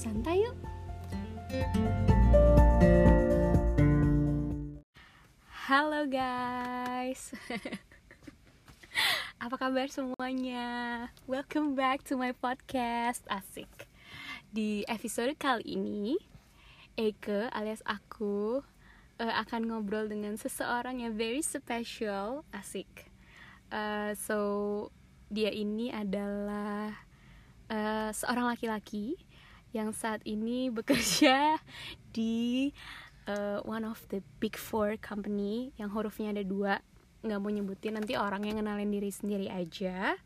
santai 0.00 0.40
yuk. 0.40 0.56
Halo 5.68 6.08
guys. 6.08 7.36
Apa 9.44 9.60
kabar 9.60 9.92
semuanya? 9.92 11.04
Welcome 11.28 11.76
back 11.76 12.00
to 12.08 12.16
my 12.16 12.32
podcast 12.32 13.28
Asik. 13.28 13.68
Di 14.48 14.88
episode 14.88 15.36
kali 15.36 15.76
ini, 15.76 16.16
Eke 16.96 17.52
alias 17.52 17.84
aku 17.84 18.64
uh, 19.20 19.34
akan 19.44 19.68
ngobrol 19.68 20.08
dengan 20.08 20.40
seseorang 20.40 21.04
yang 21.04 21.12
very 21.12 21.44
special, 21.44 22.48
asik. 22.56 23.12
Uh, 23.68 24.16
so 24.16 24.38
dia 25.28 25.52
ini 25.52 25.92
adalah 25.92 27.04
uh, 27.68 28.08
seorang 28.16 28.48
laki-laki 28.48 29.20
yang 29.70 29.94
saat 29.94 30.22
ini 30.26 30.68
bekerja 30.76 31.58
di 32.10 32.70
uh, 33.30 33.62
one 33.62 33.86
of 33.86 34.02
the 34.10 34.22
big 34.42 34.58
four 34.58 34.98
company 34.98 35.74
yang 35.78 35.90
hurufnya 35.90 36.34
ada 36.34 36.44
dua. 36.46 36.82
Nggak 37.20 37.38
mau 37.38 37.52
nyebutin 37.52 38.00
nanti 38.00 38.16
orang 38.16 38.48
yang 38.48 38.64
kenalin 38.64 38.90
diri 38.90 39.12
sendiri 39.12 39.46
aja. 39.52 40.16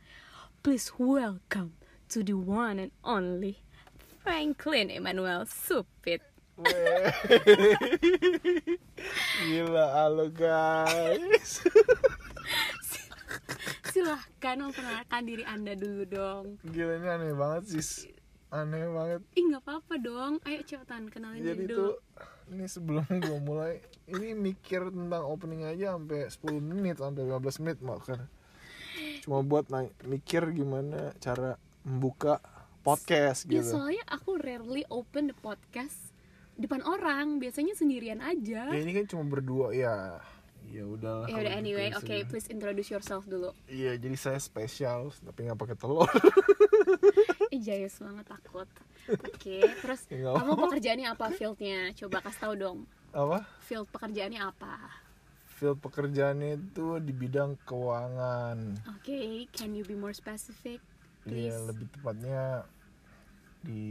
Please 0.62 0.94
welcome 0.96 1.76
to 2.08 2.22
the 2.22 2.38
one 2.38 2.78
and 2.78 2.92
only 3.04 3.60
Franklin 4.22 4.88
Emmanuel 4.88 5.44
Supit. 5.44 6.22
Gila, 9.42 9.84
halo 9.90 10.30
guys. 10.30 11.58
silahkan 13.94 14.58
memperkenalkan 14.58 15.22
diri 15.22 15.46
anda 15.46 15.74
dulu 15.78 16.02
dong. 16.06 16.44
Gila 16.66 16.98
ini 16.98 17.08
aneh 17.10 17.34
banget 17.34 17.78
sih. 17.78 18.13
Aneh 18.54 18.86
banget. 18.86 19.20
ih 19.34 19.44
nggak 19.44 19.62
apa-apa 19.62 19.94
dong 19.98 20.38
ayo 20.40 20.62
cepetan 20.62 21.10
kenalin 21.10 21.42
Jadi 21.42 21.58
diri 21.60 21.66
tuh 21.68 21.74
dulu 21.74 21.92
ini 22.46 22.64
sebelum 22.64 23.02
gua 23.24 23.38
mulai 23.40 23.72
ini 24.06 24.30
mikir 24.32 24.88
tentang 24.88 25.24
opening 25.24 25.64
aja 25.64 25.96
sampai 25.96 26.28
10 26.28 26.38
menit 26.62 26.96
sampai 26.96 27.22
15 27.24 27.60
menit 27.60 27.78
makan. 27.80 28.20
Cuma 29.20 29.40
buat 29.40 29.66
naik 29.66 29.96
mikir 30.04 30.46
gimana 30.50 31.10
cara 31.18 31.56
membuka 31.82 32.38
podcast 32.80 33.44
ya 33.44 33.58
gitu. 33.58 33.74
soalnya 33.74 34.04
aku 34.06 34.36
rarely 34.36 34.84
open 34.86 35.26
the 35.26 35.36
podcast 35.36 36.12
depan 36.54 36.78
orang 36.80 37.36
biasanya 37.36 37.72
sendirian 37.72 38.20
aja 38.20 38.68
Ya 38.68 38.78
ini 38.78 38.92
kan 38.94 39.04
cuma 39.04 39.24
berdua 39.24 39.72
ya. 39.72 40.20
Ya 40.64 40.80
udahlah. 40.82 41.26
ya 41.26 41.34
udah 41.34 41.50
gitu 41.50 41.60
anyway 41.60 41.88
oke 41.90 42.04
sudah. 42.04 42.24
please 42.24 42.48
introduce 42.48 42.88
yourself 42.88 43.24
dulu 43.24 43.52
Iya, 43.66 43.96
jadi 43.96 44.14
saya 44.14 44.38
spesial 44.38 45.12
tapi 45.18 45.44
nggak 45.44 45.58
pakai 45.58 45.76
telur. 45.76 46.08
Ih 47.54 47.62
jayus 47.62 48.02
banget 48.02 48.26
takut 48.26 48.66
Oke 49.30 49.62
terus 49.78 50.10
Ya, 50.10 50.34
kamu 50.34 50.58
pekerjaannya 50.58 51.06
apa 51.14 51.26
fieldnya 51.30 51.94
Coba 51.94 52.18
kasih 52.26 52.40
tahu 52.42 52.54
dong 52.58 52.78
Apa? 53.14 53.46
Field 53.62 53.86
pekerjaannya 53.94 54.42
apa 54.42 54.74
Field 55.54 55.78
pekerjaannya 55.78 56.58
itu 56.58 56.98
di 56.98 57.14
bidang 57.14 57.54
keuangan. 57.62 58.74
Oke 58.90 59.46
can 59.54 59.70
you 59.70 59.86
be 59.86 59.94
more 59.94 60.10
specific 60.10 60.82
Iya, 61.24 61.54
please 61.54 61.60
lebih 61.70 61.86
tepatnya 61.94 62.66
di 63.64 63.84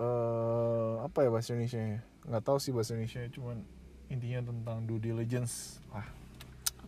eh 0.00 0.94
apa 1.04 1.18
ya 1.26 1.28
bahasa 1.28 1.52
Indonesia 1.52 1.82
-nya? 1.82 2.00
Nggak 2.24 2.44
tahu 2.46 2.56
sih 2.56 2.72
bahasa 2.72 2.96
Indonesia, 2.96 3.20
cuman 3.28 3.60
intinya 4.08 4.48
tentang 4.48 4.88
due 4.88 4.96
diligence. 4.96 5.82
Ah, 5.92 6.08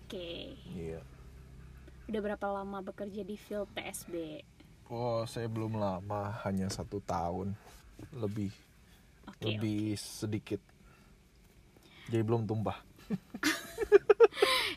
Oke 0.00 0.56
iya. 0.72 1.04
Udah 2.08 2.20
berapa 2.24 2.46
lama 2.48 2.80
bekerja 2.80 3.20
di 3.20 3.36
field 3.36 3.68
TSB 3.76 4.40
Oh, 4.94 5.26
saya 5.26 5.50
belum 5.50 5.74
lama, 5.74 6.30
hanya 6.46 6.70
satu 6.70 7.02
tahun. 7.02 7.58
Lebih, 8.14 8.54
Oke 9.26 9.42
lebih 9.42 9.98
sedikit. 9.98 10.62
Jadi 12.06 12.22
belum 12.22 12.46
tumpah. 12.46 12.78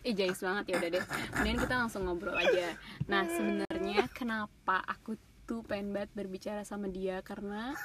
Ih 0.08 0.18
jayus 0.18 0.42
banget 0.42 0.74
ya 0.74 0.82
udah 0.82 0.90
deh. 0.90 1.06
Kemudian 1.06 1.58
kita 1.62 1.76
langsung 1.78 2.10
ngobrol 2.10 2.34
aja. 2.34 2.74
Nah 3.06 3.30
sebenarnya 3.30 4.10
kenapa 4.10 4.82
aku 4.90 5.22
tuh 5.46 5.62
pengen 5.62 5.94
banget 5.94 6.10
berbicara 6.18 6.66
sama 6.66 6.90
dia? 6.90 7.22
Karena 7.22 7.78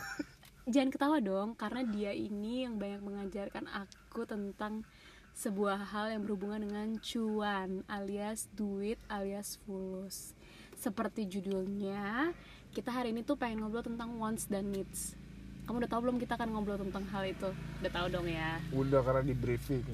Jangan 0.62 0.94
ketawa 0.94 1.19
dong 1.19 1.59
Karena 1.59 1.82
dia 1.82 2.14
ini 2.14 2.62
yang 2.62 2.78
banyak 2.78 3.03
mengajarkan 3.03 3.66
aku 3.66 4.22
tentang 4.31 4.87
Sebuah 5.34 5.91
hal 5.91 6.14
yang 6.14 6.22
berhubungan 6.22 6.62
dengan 6.62 6.88
cuan 7.03 7.82
Alias 7.91 8.47
duit 8.54 9.03
alias 9.10 9.59
fulus 9.66 10.38
Seperti 10.82 11.31
judulnya 11.31 12.34
Kita 12.75 12.91
hari 12.91 13.15
ini 13.15 13.22
tuh 13.22 13.38
pengen 13.38 13.62
ngobrol 13.62 13.87
tentang 13.87 14.19
wants 14.19 14.50
dan 14.50 14.66
needs. 14.75 15.15
Kamu 15.62 15.78
udah 15.78 15.91
tahu 15.93 16.00
belum 16.09 16.16
kita 16.19 16.34
akan 16.34 16.48
ngobrol 16.50 16.81
tentang 16.81 17.06
hal 17.15 17.22
itu? 17.22 17.54
Udah 17.84 17.93
tahu 17.93 18.06
dong 18.10 18.26
ya. 18.26 18.59
Udah 18.75 18.98
karena 19.04 19.22
di 19.22 19.34
briefing. 19.37 19.84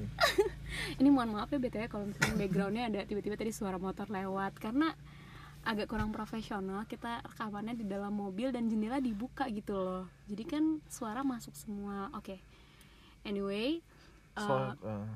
ini 0.99 1.09
mohon 1.13 1.37
maaf 1.37 1.53
ya 1.53 1.61
btw 1.61 1.85
kalau 1.85 2.09
misalnya 2.09 2.35
backgroundnya 2.41 2.83
ada 2.89 2.99
tiba-tiba 3.05 3.35
tadi 3.37 3.51
suara 3.53 3.77
motor 3.77 4.09
lewat. 4.09 4.57
Karena 4.57 4.89
agak 5.61 5.91
kurang 5.91 6.09
profesional 6.09 6.87
kita 6.89 7.21
rekamannya 7.21 7.75
di 7.77 7.85
dalam 7.85 8.15
mobil 8.15 8.49
dan 8.49 8.65
jendela 8.65 8.97
dibuka 8.97 9.45
gitu 9.51 9.77
loh. 9.77 10.05
Jadi 10.25 10.43
kan 10.47 10.63
suara 10.89 11.21
masuk 11.21 11.53
semua. 11.53 12.09
Oke. 12.17 12.41
Anyway 13.27 13.83
uh, 14.39 14.47
Soal, 14.47 14.73
eh, 14.79 15.07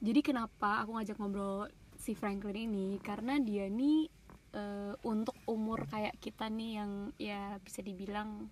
jadi 0.00 0.20
kenapa 0.20 0.84
aku 0.84 0.94
ngajak 1.00 1.16
ngobrol 1.16 1.66
si 1.96 2.12
Franklin 2.14 2.68
ini? 2.70 3.00
Karena 3.00 3.40
dia 3.40 3.66
nih 3.66 4.19
eh, 4.52 4.94
untuk 5.02 5.36
umur 5.44 5.86
kayak 5.86 6.18
kita 6.18 6.46
nih 6.46 6.70
yang 6.76 6.92
ya 7.16 7.56
bisa 7.58 7.80
dibilang 7.80 8.50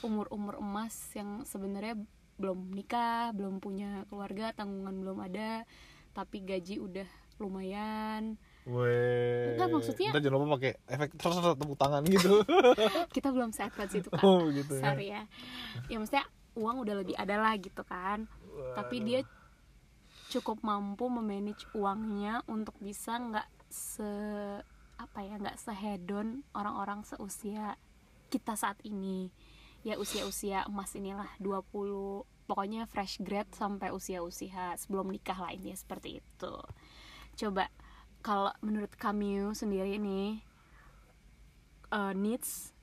umur-umur 0.00 0.56
emas 0.56 0.94
yang 1.12 1.42
sebenarnya 1.42 1.98
belum 2.36 2.72
nikah, 2.72 3.30
belum 3.30 3.58
punya 3.58 4.08
keluarga, 4.08 4.50
tanggungan 4.50 4.96
belum 4.96 5.18
ada, 5.20 5.68
tapi 6.10 6.40
gaji 6.40 6.80
udah 6.80 7.04
lumayan. 7.36 8.40
Weh. 8.64 9.56
Enggak, 9.56 9.68
maksudnya- 9.70 10.12
Ntar 10.12 10.20
jangan 10.20 10.36
lupa 10.36 10.56
pakai 10.56 10.72
efek 10.86 11.10
terus 11.16 11.36
tepuk 11.36 11.76
tangan 11.76 12.02
gitu. 12.06 12.44
Kita 13.16 13.28
belum 13.28 13.50
se-advance 13.50 13.94
itu 13.94 14.08
kan. 14.08 14.20
Oh, 14.20 14.48
gitu 14.48 14.72
ya. 14.76 14.82
Sorry 14.82 15.06
ya. 15.10 15.22
Ya 15.88 15.96
maksudnya 15.96 16.24
uang 16.54 16.76
udah 16.80 16.94
lebih 16.96 17.16
ada 17.16 17.36
lah 17.36 17.56
gitu 17.56 17.82
kan. 17.82 18.24
Tapi 18.72 18.96
dia 19.00 19.20
cukup 20.30 20.62
mampu 20.62 21.08
memanage 21.08 21.66
uangnya 21.72 22.40
untuk 22.46 22.76
bisa 22.78 23.16
nggak 23.16 23.48
se 23.66 24.10
apa 25.00 25.24
ya 25.24 25.40
nggak 25.40 25.56
sehedon 25.56 26.44
orang-orang 26.52 27.00
seusia 27.08 27.80
kita 28.28 28.52
saat 28.54 28.76
ini. 28.84 29.32
Ya 29.80 29.96
usia-usia 29.96 30.68
emas 30.68 30.92
inilah 30.92 31.28
20 31.40 32.28
pokoknya 32.44 32.84
fresh 32.84 33.22
grad 33.24 33.48
sampai 33.56 33.94
usia-usia 33.94 34.76
sebelum 34.76 35.08
nikah 35.08 35.38
lah 35.40 35.56
intinya 35.56 35.78
seperti 35.78 36.20
itu. 36.20 36.54
Coba 37.40 37.72
kalau 38.20 38.52
menurut 38.60 38.92
kamu 39.00 39.56
sendiri 39.56 39.96
nih 39.96 40.44
eh, 41.96 42.12
needs 42.12 42.76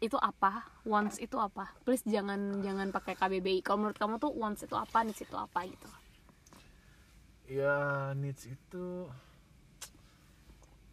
itu 0.00 0.16
apa? 0.16 0.66
Wants 0.88 1.20
itu 1.20 1.36
apa? 1.36 1.70
Please 1.84 2.02
jangan 2.08 2.64
jangan 2.64 2.90
pakai 2.90 3.14
KBBI 3.14 3.60
kalau 3.62 3.86
menurut 3.86 3.98
kamu 4.00 4.16
tuh 4.18 4.32
wants 4.34 4.64
itu 4.64 4.74
apa 4.74 5.06
needs 5.06 5.22
itu 5.22 5.36
apa 5.36 5.68
gitu? 5.68 5.88
Ya 7.46 8.10
needs 8.16 8.48
itu 8.48 9.06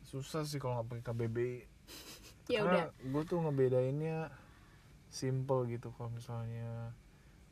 susah 0.07 0.47
sih 0.47 0.55
kalau 0.57 0.79
nggak 0.79 0.87
pakai 0.87 1.03
KBBI 1.03 1.55
ya 2.53 2.63
udah. 2.63 2.87
karena 2.87 3.11
gue 3.11 3.23
tuh 3.27 3.39
ngebedainnya 3.43 4.31
simple 5.11 5.67
gitu 5.67 5.91
kalau 5.99 6.11
misalnya 6.15 6.95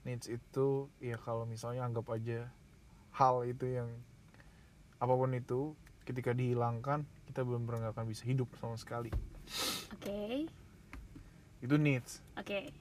needs 0.07 0.31
itu 0.31 0.88
ya 1.03 1.19
kalau 1.19 1.44
misalnya 1.44 1.83
anggap 1.83 2.07
aja 2.15 2.47
hal 3.11 3.44
itu 3.44 3.67
yang 3.67 3.91
apa 5.03 5.11
pun 5.11 5.35
itu 5.35 5.75
ketika 6.07 6.31
dihilangkan 6.31 7.03
kita 7.27 7.44
belum 7.44 7.67
pernah 7.67 7.89
nggak 7.89 7.95
akan 8.00 8.07
bisa 8.07 8.24
hidup 8.24 8.47
sama 8.62 8.77
sekali. 8.80 9.12
Oke. 9.97 10.47
Itu 11.59 11.75
needs. 11.75 12.21
Oke. 12.38 12.71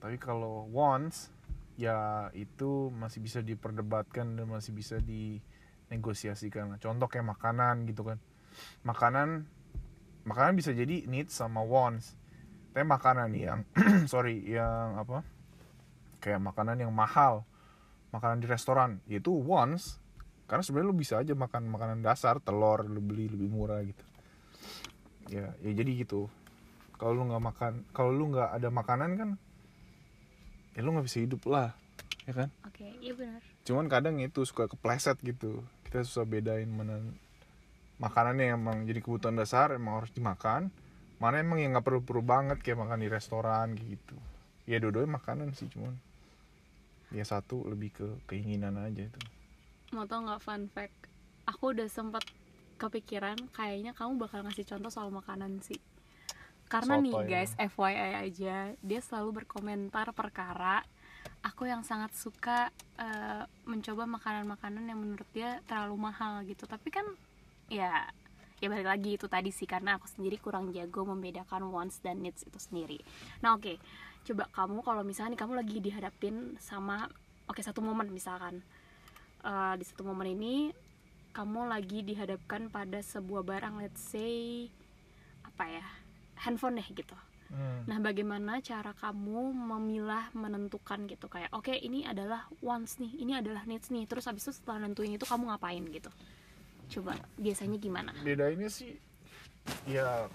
Tapi 0.00 0.16
kalau 0.16 0.70
wants 0.70 1.28
ya 1.76 2.30
itu 2.32 2.88
masih 2.94 3.20
bisa 3.20 3.44
diperdebatkan 3.44 4.38
dan 4.38 4.46
masih 4.48 4.72
bisa 4.72 5.02
dinegosiasikan. 5.02 6.78
Contoh 6.78 7.10
kayak 7.10 7.36
makanan 7.36 7.84
gitu 7.90 8.06
kan 8.06 8.22
makanan 8.82 9.48
makanan 10.26 10.52
bisa 10.58 10.74
jadi 10.74 11.06
needs 11.06 11.38
sama 11.38 11.62
wants. 11.62 12.18
Tapi 12.74 12.84
makanan 12.84 13.32
yang 13.32 13.64
sorry 14.12 14.42
yang 14.44 15.00
apa? 15.00 15.22
Kayak 16.20 16.42
makanan 16.42 16.82
yang 16.82 16.92
mahal. 16.92 17.46
Makanan 18.10 18.42
di 18.42 18.46
restoran 18.50 19.00
itu 19.06 19.32
wants. 19.32 20.02
Karena 20.46 20.62
sebenarnya 20.62 20.90
lu 20.90 20.96
bisa 20.98 21.14
aja 21.18 21.32
makan 21.34 21.70
makanan 21.70 22.02
dasar 22.02 22.38
telur 22.38 22.86
lu 22.86 23.02
beli 23.02 23.30
lebih 23.30 23.50
murah 23.50 23.82
gitu. 23.82 24.04
Ya 25.30 25.54
ya 25.62 25.70
jadi 25.72 26.06
gitu. 26.06 26.30
Kalau 26.98 27.12
lu 27.16 27.22
nggak 27.32 27.44
makan 27.44 27.72
kalau 27.90 28.10
lu 28.14 28.30
nggak 28.34 28.50
ada 28.54 28.68
makanan 28.70 29.10
kan 29.18 29.30
ya 30.76 30.84
lu 30.84 30.92
nggak 30.92 31.08
bisa 31.08 31.18
hidup 31.24 31.42
lah 31.48 31.72
ya 32.26 32.32
kan? 32.34 32.48
Oke 32.66 32.84
iya 33.00 33.14
benar. 33.14 33.40
Cuman 33.66 33.86
kadang 33.90 34.18
itu 34.22 34.42
suka 34.46 34.70
kepleset 34.70 35.18
gitu. 35.22 35.62
Kita 35.86 36.02
susah 36.02 36.26
bedain 36.26 36.70
mana 36.70 37.02
makanannya 37.96 38.52
emang 38.52 38.84
jadi 38.84 39.00
kebutuhan 39.00 39.36
dasar 39.36 39.72
emang 39.72 40.04
harus 40.04 40.12
dimakan. 40.12 40.68
Mana 41.16 41.40
emang 41.40 41.56
yang 41.60 41.72
nggak 41.72 41.86
perlu-perlu 41.86 42.22
banget 42.22 42.58
kayak 42.60 42.84
makan 42.84 43.00
di 43.00 43.08
restoran 43.08 43.72
gitu. 43.76 44.16
Ya 44.68 44.76
dua-duanya 44.76 45.16
makanan 45.16 45.56
sih 45.56 45.70
cuman 45.72 45.96
ya 47.14 47.22
satu 47.22 47.64
lebih 47.70 47.94
ke 47.94 48.06
keinginan 48.28 48.76
aja 48.76 49.08
itu. 49.08 49.20
Mau 49.94 50.04
tau 50.04 50.20
nggak 50.26 50.42
fun 50.42 50.68
fact? 50.68 51.08
Aku 51.48 51.72
udah 51.72 51.88
sempat 51.88 52.26
kepikiran 52.76 53.38
kayaknya 53.56 53.96
kamu 53.96 54.20
bakal 54.20 54.44
ngasih 54.44 54.68
contoh 54.68 54.92
soal 54.92 55.08
makanan 55.08 55.64
sih. 55.64 55.80
Karena 56.66 56.98
nih 56.98 57.14
Sotoy, 57.14 57.30
guys 57.30 57.52
FYI 57.56 58.12
aja 58.26 58.56
dia 58.74 59.00
selalu 59.00 59.42
berkomentar 59.42 60.10
perkara 60.10 60.82
aku 61.46 61.70
yang 61.70 61.86
sangat 61.86 62.10
suka 62.18 62.74
eh, 62.98 63.42
mencoba 63.64 64.04
makanan-makanan 64.04 64.84
yang 64.90 64.98
menurut 64.98 65.28
dia 65.30 65.62
terlalu 65.70 66.10
mahal 66.10 66.42
gitu. 66.42 66.66
Tapi 66.66 66.90
kan 66.90 67.06
ya 67.72 68.08
ya 68.56 68.66
balik 68.72 68.88
lagi 68.88 69.10
itu 69.20 69.28
tadi 69.28 69.52
sih 69.52 69.68
karena 69.68 70.00
aku 70.00 70.08
sendiri 70.08 70.40
kurang 70.40 70.72
jago 70.72 71.04
membedakan 71.04 71.68
wants 71.68 72.00
dan 72.00 72.24
needs 72.24 72.46
itu 72.46 72.56
sendiri 72.56 72.98
nah 73.44 73.54
oke 73.58 73.76
coba 74.26 74.48
kamu 74.50 74.80
kalau 74.80 75.02
misalnya 75.04 75.36
nih 75.36 75.40
kamu 75.44 75.52
lagi 75.60 75.76
dihadapin 75.84 76.56
sama 76.56 77.06
oke 77.46 77.60
satu 77.60 77.84
momen 77.84 78.08
misalkan 78.10 78.64
Eh, 79.46 79.74
di 79.78 79.84
satu 79.86 80.02
momen 80.02 80.34
ini 80.34 80.74
kamu 81.30 81.70
lagi 81.70 82.02
dihadapkan 82.02 82.66
pada 82.66 82.98
sebuah 82.98 83.46
barang 83.46 83.78
let's 83.78 84.02
say 84.02 84.66
apa 85.46 85.70
ya 85.70 85.86
handphone 86.42 86.82
deh 86.82 86.90
gitu 86.90 87.14
Hmm. 87.46 87.86
Nah, 87.86 88.02
bagaimana 88.02 88.58
cara 88.58 88.90
kamu 88.90 89.54
memilah 89.54 90.34
menentukan 90.34 91.06
gitu 91.06 91.30
kayak 91.30 91.46
oke 91.54 91.70
ini 91.70 92.02
adalah 92.02 92.50
wants 92.58 92.98
nih, 92.98 93.22
ini 93.22 93.38
adalah 93.38 93.62
needs 93.70 93.86
nih. 93.94 94.02
Terus 94.10 94.26
habis 94.26 94.50
itu 94.50 94.58
setelah 94.58 94.82
nentuin 94.82 95.14
itu 95.14 95.22
kamu 95.22 95.54
ngapain 95.54 95.78
gitu? 95.94 96.10
Coba 96.86 97.18
biasanya 97.36 97.76
gimana? 97.76 98.10
bedainnya 98.22 98.70
sih 98.70 98.94
ya 99.90 100.30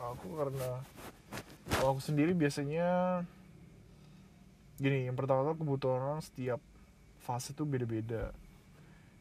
aku 0.00 0.28
karena 0.38 0.80
kalau 1.68 1.96
aku 1.96 2.02
sendiri 2.02 2.32
biasanya 2.32 3.20
gini 4.78 5.10
yang 5.10 5.18
pertama 5.18 5.44
tuh 5.52 5.58
kebutuhan 5.60 6.00
orang 6.00 6.22
setiap 6.24 6.62
fase 7.22 7.52
tuh 7.52 7.68
beda-beda. 7.68 8.32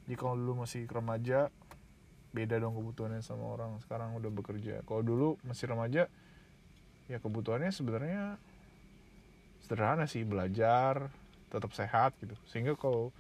Jadi 0.07 0.15
kalau 0.15 0.39
dulu 0.39 0.63
masih 0.63 0.87
remaja 0.87 1.51
beda 2.31 2.55
dong 2.61 2.77
kebutuhannya 2.77 3.19
sama 3.19 3.51
orang. 3.51 3.75
Sekarang 3.83 4.15
udah 4.15 4.31
bekerja. 4.31 4.79
Kalau 4.87 5.03
dulu 5.03 5.35
masih 5.43 5.67
remaja 5.67 6.07
ya 7.11 7.17
kebutuhannya 7.19 7.73
sebenarnya 7.75 8.39
sederhana 9.65 10.07
sih 10.07 10.23
belajar 10.23 11.11
tetap 11.51 11.75
sehat 11.75 12.15
gitu. 12.23 12.37
Sehingga 12.47 12.79
kalau 12.79 13.11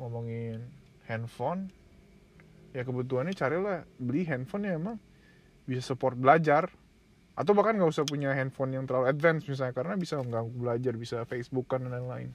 ngomongin 0.00 0.64
handphone 1.04 1.68
ya 2.76 2.84
kebutuhannya 2.84 3.32
carilah 3.32 3.88
beli 3.96 4.28
handphone 4.28 4.68
yang 4.68 4.84
emang. 4.84 4.96
Bisa 5.64 5.96
support 5.96 6.12
belajar. 6.12 6.68
Atau 7.32 7.56
bahkan 7.56 7.80
nggak 7.80 7.88
usah 7.88 8.04
punya 8.04 8.36
handphone 8.36 8.76
yang 8.76 8.84
terlalu 8.84 9.08
advance 9.12 9.48
misalnya 9.48 9.72
karena 9.72 9.96
bisa 9.96 10.20
mengganggu 10.20 10.52
belajar 10.52 10.92
bisa 10.96 11.24
Facebook 11.24 11.68
kan 11.68 11.84
dan 11.84 11.96
lain-lain. 11.96 12.32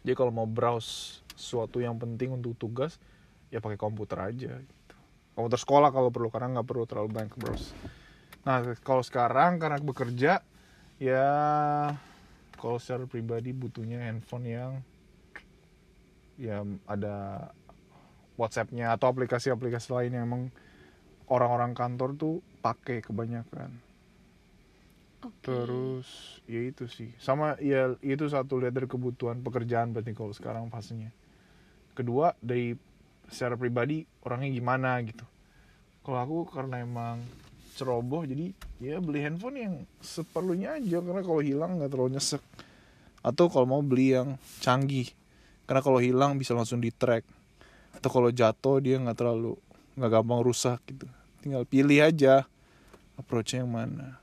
Jadi 0.00 0.12
kalau 0.16 0.32
mau 0.32 0.48
browse 0.48 1.20
sesuatu 1.36 1.80
yang 1.80 1.96
penting 1.96 2.36
untuk 2.36 2.56
tugas 2.56 3.00
ya 3.52 3.60
pakai 3.60 3.76
komputer 3.80 4.20
aja 4.20 4.52
gitu. 4.60 4.96
komputer 5.36 5.60
sekolah 5.60 5.88
kalau 5.92 6.08
perlu 6.12 6.28
karena 6.28 6.60
nggak 6.60 6.68
perlu 6.68 6.84
terlalu 6.84 7.08
banyak 7.12 7.34
browse. 7.36 7.72
Nah 8.48 8.64
kalau 8.80 9.04
sekarang 9.04 9.60
karena 9.60 9.76
bekerja 9.80 10.40
ya 10.96 11.28
kalau 12.56 12.76
secara 12.80 13.04
pribadi 13.04 13.52
butuhnya 13.52 14.04
handphone 14.04 14.46
yang 14.48 14.72
ya 16.40 16.64
ada 16.88 17.48
WhatsApp-nya 18.40 18.96
atau 18.96 19.12
aplikasi-aplikasi 19.12 19.92
lain 19.92 20.16
yang 20.16 20.24
emang 20.24 20.42
orang-orang 21.28 21.76
kantor 21.76 22.16
tuh 22.16 22.34
pakai 22.64 23.04
kebanyakan. 23.04 23.70
Oke. 25.20 25.44
Terus 25.44 26.40
ya 26.48 26.64
itu 26.64 26.88
sih. 26.88 27.12
Sama 27.20 27.60
ya 27.60 27.92
itu 28.00 28.24
satu 28.32 28.56
lihat 28.56 28.72
dari 28.72 28.88
kebutuhan 28.88 29.44
pekerjaan 29.44 29.92
berarti 29.92 30.16
kalau 30.16 30.32
sekarang 30.32 30.72
fasenya. 30.72 31.12
Kedua 31.92 32.32
dari 32.40 32.72
secara 33.28 33.54
pribadi 33.60 34.08
orangnya 34.24 34.50
gimana 34.50 34.96
gitu. 35.04 35.22
Kalau 36.00 36.18
aku 36.18 36.38
karena 36.48 36.80
emang 36.80 37.20
ceroboh 37.76 38.24
jadi 38.24 38.52
ya 38.80 38.98
beli 38.98 39.24
handphone 39.24 39.56
yang 39.56 39.74
seperlunya 40.00 40.80
aja 40.80 40.98
karena 41.04 41.22
kalau 41.22 41.40
hilang 41.44 41.76
nggak 41.76 41.92
terlalu 41.92 42.16
nyesek. 42.16 42.42
Atau 43.20 43.52
kalau 43.52 43.68
mau 43.68 43.82
beli 43.84 44.16
yang 44.16 44.40
canggih. 44.64 45.12
Karena 45.68 45.84
kalau 45.84 46.00
hilang 46.00 46.40
bisa 46.40 46.56
langsung 46.56 46.80
di 46.80 46.88
track. 46.88 47.22
Atau 48.00 48.08
kalau 48.08 48.32
jatuh 48.32 48.80
dia 48.80 48.96
nggak 48.96 49.16
terlalu 49.20 49.60
nggak 50.00 50.10
gampang 50.10 50.40
rusak 50.40 50.80
gitu. 50.88 51.04
Tinggal 51.44 51.68
pilih 51.68 52.00
aja 52.00 52.48
approach-nya 53.20 53.60
yang 53.60 53.72
mana. 53.76 54.16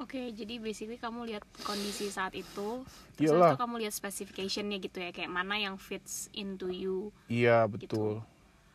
Oke, 0.00 0.32
jadi 0.32 0.56
basically 0.56 0.96
kamu 0.96 1.28
lihat 1.28 1.44
kondisi 1.60 2.08
saat 2.08 2.32
itu, 2.32 2.86
terus 3.20 3.36
habis 3.36 3.52
itu 3.52 3.60
kamu 3.60 3.74
lihat 3.84 3.92
specification-nya 3.92 4.80
gitu 4.80 4.96
ya, 4.96 5.12
kayak 5.12 5.28
mana 5.28 5.60
yang 5.60 5.76
fits 5.76 6.32
into 6.32 6.72
you. 6.72 7.12
Iya 7.28 7.68
betul. 7.68 8.24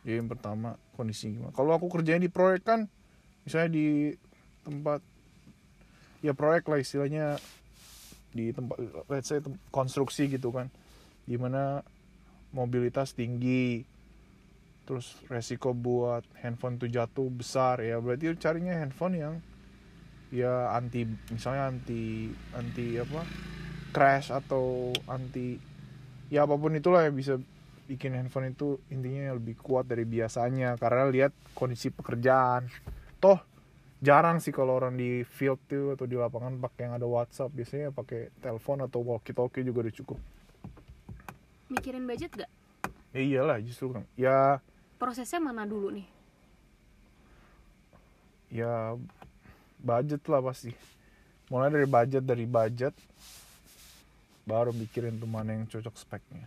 Jadi 0.06 0.22
yang 0.22 0.30
pertama 0.30 0.78
kondisi 0.94 1.34
gimana. 1.34 1.50
Kalau 1.50 1.74
aku 1.74 1.90
kerjanya 1.90 2.22
di 2.22 2.30
proyek 2.30 2.62
kan, 2.62 2.80
misalnya 3.42 3.74
di 3.74 4.14
tempat 4.62 5.02
ya 6.22 6.30
proyek 6.30 6.70
lah 6.70 6.78
istilahnya 6.78 7.42
di 8.30 8.54
tempat 8.54 8.78
let's 9.10 9.26
say 9.26 9.42
konstruksi 9.74 10.30
gitu 10.30 10.54
kan, 10.54 10.70
di 11.26 11.34
mana 11.34 11.82
mobilitas 12.54 13.18
tinggi, 13.18 13.82
terus 14.86 15.18
resiko 15.26 15.74
buat 15.74 16.22
handphone 16.40 16.78
tuh 16.78 16.86
jatuh 16.86 17.26
besar 17.28 17.82
ya. 17.82 17.98
Berarti 17.98 18.32
carinya 18.38 18.78
handphone 18.78 19.14
yang 19.18 19.34
ya 20.30 20.70
anti 20.74 21.06
misalnya 21.30 21.70
anti 21.70 22.30
anti 22.54 22.98
apa 22.98 23.22
crash 23.94 24.30
atau 24.30 24.90
anti 25.06 25.58
ya 26.30 26.46
apa 26.46 26.54
pun 26.58 26.74
itulah 26.74 27.06
yang 27.06 27.14
bisa 27.14 27.38
bikin 27.86 28.18
handphone 28.18 28.50
itu 28.50 28.78
intinya 28.90 29.34
lebih 29.34 29.58
kuat 29.58 29.90
dari 29.90 30.06
biasanya. 30.06 30.78
Karena 30.78 31.10
lihat 31.10 31.34
kondisi 31.52 31.90
pekerjaan. 31.90 32.70
Toh 33.18 33.42
jarang 33.98 34.38
sih 34.38 34.54
kalau 34.54 34.78
orang 34.78 34.94
di 34.94 35.26
field 35.26 35.58
tuh 35.66 35.98
atau 35.98 36.06
di 36.06 36.14
lapangan 36.14 36.62
pakai 36.62 36.86
yang 36.86 36.94
ada 36.94 37.10
WhatsApp. 37.10 37.50
Biasanya 37.50 37.90
pakai 37.90 38.30
telepon 38.38 38.86
atau 38.86 39.02
walkie 39.02 39.34
talkie 39.34 39.66
juga 39.66 39.90
udah 39.90 39.94
cukup. 39.98 40.18
Mikirin 41.66 42.06
budget 42.06 42.30
gak? 42.30 42.50
ya 43.16 43.22
iyalah 43.24 43.58
justru 43.64 43.96
kan 43.96 44.04
ya 44.12 44.60
Prosesnya 44.96 45.38
mana 45.38 45.64
dulu 45.64 45.92
nih? 45.92 46.08
ya 48.46 48.94
budget 49.76 50.22
lah 50.24 50.38
pasti. 50.40 50.70
Mulai 51.46 51.68
dari 51.68 51.84
budget 51.84 52.22
dari 52.22 52.46
budget 52.46 52.94
baru 54.42 54.70
mikirin 54.70 55.18
tuh 55.18 55.26
mana 55.26 55.50
yang 55.52 55.66
cocok 55.66 55.92
speknya. 55.92 56.46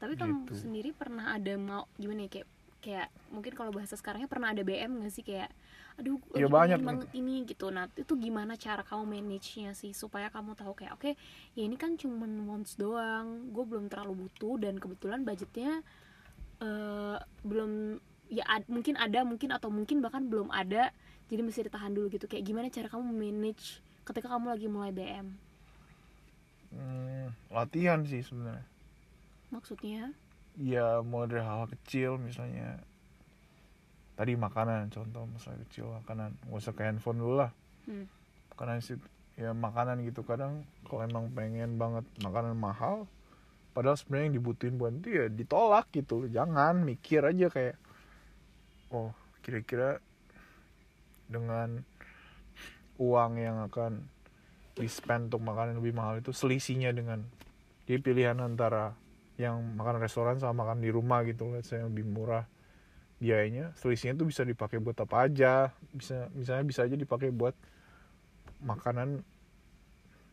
Tapi 0.00 0.16
kamu 0.16 0.48
Gitu. 0.48 0.64
sendiri 0.64 0.90
pernah 0.90 1.36
ada 1.36 1.52
mau 1.54 1.84
gimana 1.94 2.24
ya 2.24 2.30
kayak 2.32 2.48
kayak 2.78 3.08
mungkin 3.28 3.52
kalau 3.52 3.68
bahasa 3.68 3.94
sekarangnya 3.94 4.26
pernah 4.26 4.50
ada 4.50 4.64
BM 4.64 5.02
gak 5.02 5.12
sih? 5.12 5.20
Kayak 5.20 5.52
aduh 5.98 6.16
Ya, 6.32 6.48
banyak 6.48 6.80
banget. 6.80 7.08
ini 7.12 7.44
gitu. 7.44 7.68
Nah 7.68 7.90
itu 7.92 8.12
gimana 8.16 8.56
cara 8.56 8.80
kamu 8.80 9.04
manage-nya 9.04 9.74
sih 9.74 9.92
supaya 9.92 10.32
kamu 10.32 10.54
tahu 10.54 10.72
kayak 10.72 10.96
oke 10.96 11.10
ya 11.52 11.62
ini 11.62 11.76
kan 11.76 11.94
cuman 11.94 12.48
wants 12.48 12.74
doang 12.74 13.52
gue 13.52 13.62
belum 13.62 13.86
terlalu 13.86 14.24
butuh 14.24 14.56
dan 14.56 14.78
kebetulan 14.78 15.20
budgetnya 15.20 15.84
eh, 16.66 17.16
belum 17.46 17.72
ya 18.28 18.44
ad- 18.54 18.68
mungkin 18.68 18.94
ada 19.00 19.20
mungkin 19.24 19.50
atau 19.56 19.68
mungkin 19.72 19.96
bahkan 20.04 20.22
belum 20.28 20.48
ada 20.52 20.92
jadi 21.30 21.40
mesti 21.44 21.68
ditahan 21.68 21.92
dulu 21.96 22.06
gitu. 22.14 22.26
Kayak 22.30 22.44
gimana 22.48 22.66
cara 22.72 22.88
kamu 22.92 23.08
manage 23.12 23.80
ketika 24.06 24.28
kamu 24.32 24.46
lagi 24.52 24.66
mulai 24.70 24.92
BM 24.92 25.26
Hmm, 26.72 27.26
latihan 27.48 28.00
sih 28.04 28.20
sebenarnya. 28.20 28.64
Maksudnya? 29.50 30.14
Ya 30.58 31.00
mulai 31.10 31.28
dari 31.30 31.42
hal, 31.48 31.58
-hal 31.64 31.68
kecil 31.72 32.10
misalnya 32.20 32.68
tadi 34.18 34.32
makanan 34.34 34.90
contoh 34.90 35.24
misalnya 35.30 35.60
kecil 35.70 35.86
makanan. 36.02 36.30
Nggak 36.46 36.60
usah 36.62 36.74
ke 36.76 36.82
handphone 36.86 37.18
dulu 37.22 37.34
lah. 37.42 37.52
Hmm. 37.88 38.06
makanan 38.52 38.78
sih 38.82 38.96
ya 39.38 39.54
makanan 39.54 40.02
gitu 40.02 40.20
kadang 40.26 40.66
kalau 40.86 41.06
emang 41.06 41.30
pengen 41.30 41.78
banget 41.78 42.04
makanan 42.26 42.58
mahal 42.58 43.06
padahal 43.72 43.96
sebenarnya 43.96 44.26
yang 44.32 44.36
dibutuhin 44.40 44.74
buat 44.76 44.92
itu 44.94 45.08
ya 45.12 45.26
ditolak 45.30 45.86
gitu. 45.94 46.26
Jangan 46.28 46.82
mikir 46.82 47.22
aja 47.24 47.46
kayak 47.52 47.76
oh 48.92 49.12
kira-kira 49.44 50.00
dengan 51.28 51.84
uang 52.98 53.32
yang 53.38 53.64
akan 53.68 54.04
di 54.78 54.88
spend 54.88 55.30
untuk 55.30 55.42
makanan 55.44 55.78
lebih 55.78 55.94
mahal 55.94 56.18
itu 56.18 56.30
selisihnya 56.32 56.94
dengan 56.94 57.22
jadi 57.84 57.98
pilihan 58.00 58.38
antara 58.38 58.94
yang 59.38 59.62
makan 59.78 60.02
restoran 60.02 60.36
sama 60.38 60.66
makan 60.66 60.82
di 60.82 60.90
rumah 60.90 61.22
gitu. 61.24 61.48
Let's 61.48 61.70
say 61.70 61.80
yang 61.80 61.94
lebih 61.94 62.06
murah 62.10 62.44
biayanya 63.18 63.74
selisihnya 63.78 64.14
tuh 64.18 64.30
bisa 64.30 64.42
dipakai 64.42 64.82
buat 64.82 64.98
apa 64.98 65.30
aja. 65.30 65.70
Bisa 65.94 66.26
misalnya 66.34 66.64
bisa 66.66 66.84
aja 66.86 66.94
dipakai 66.98 67.30
buat 67.30 67.54
makanan 68.62 69.22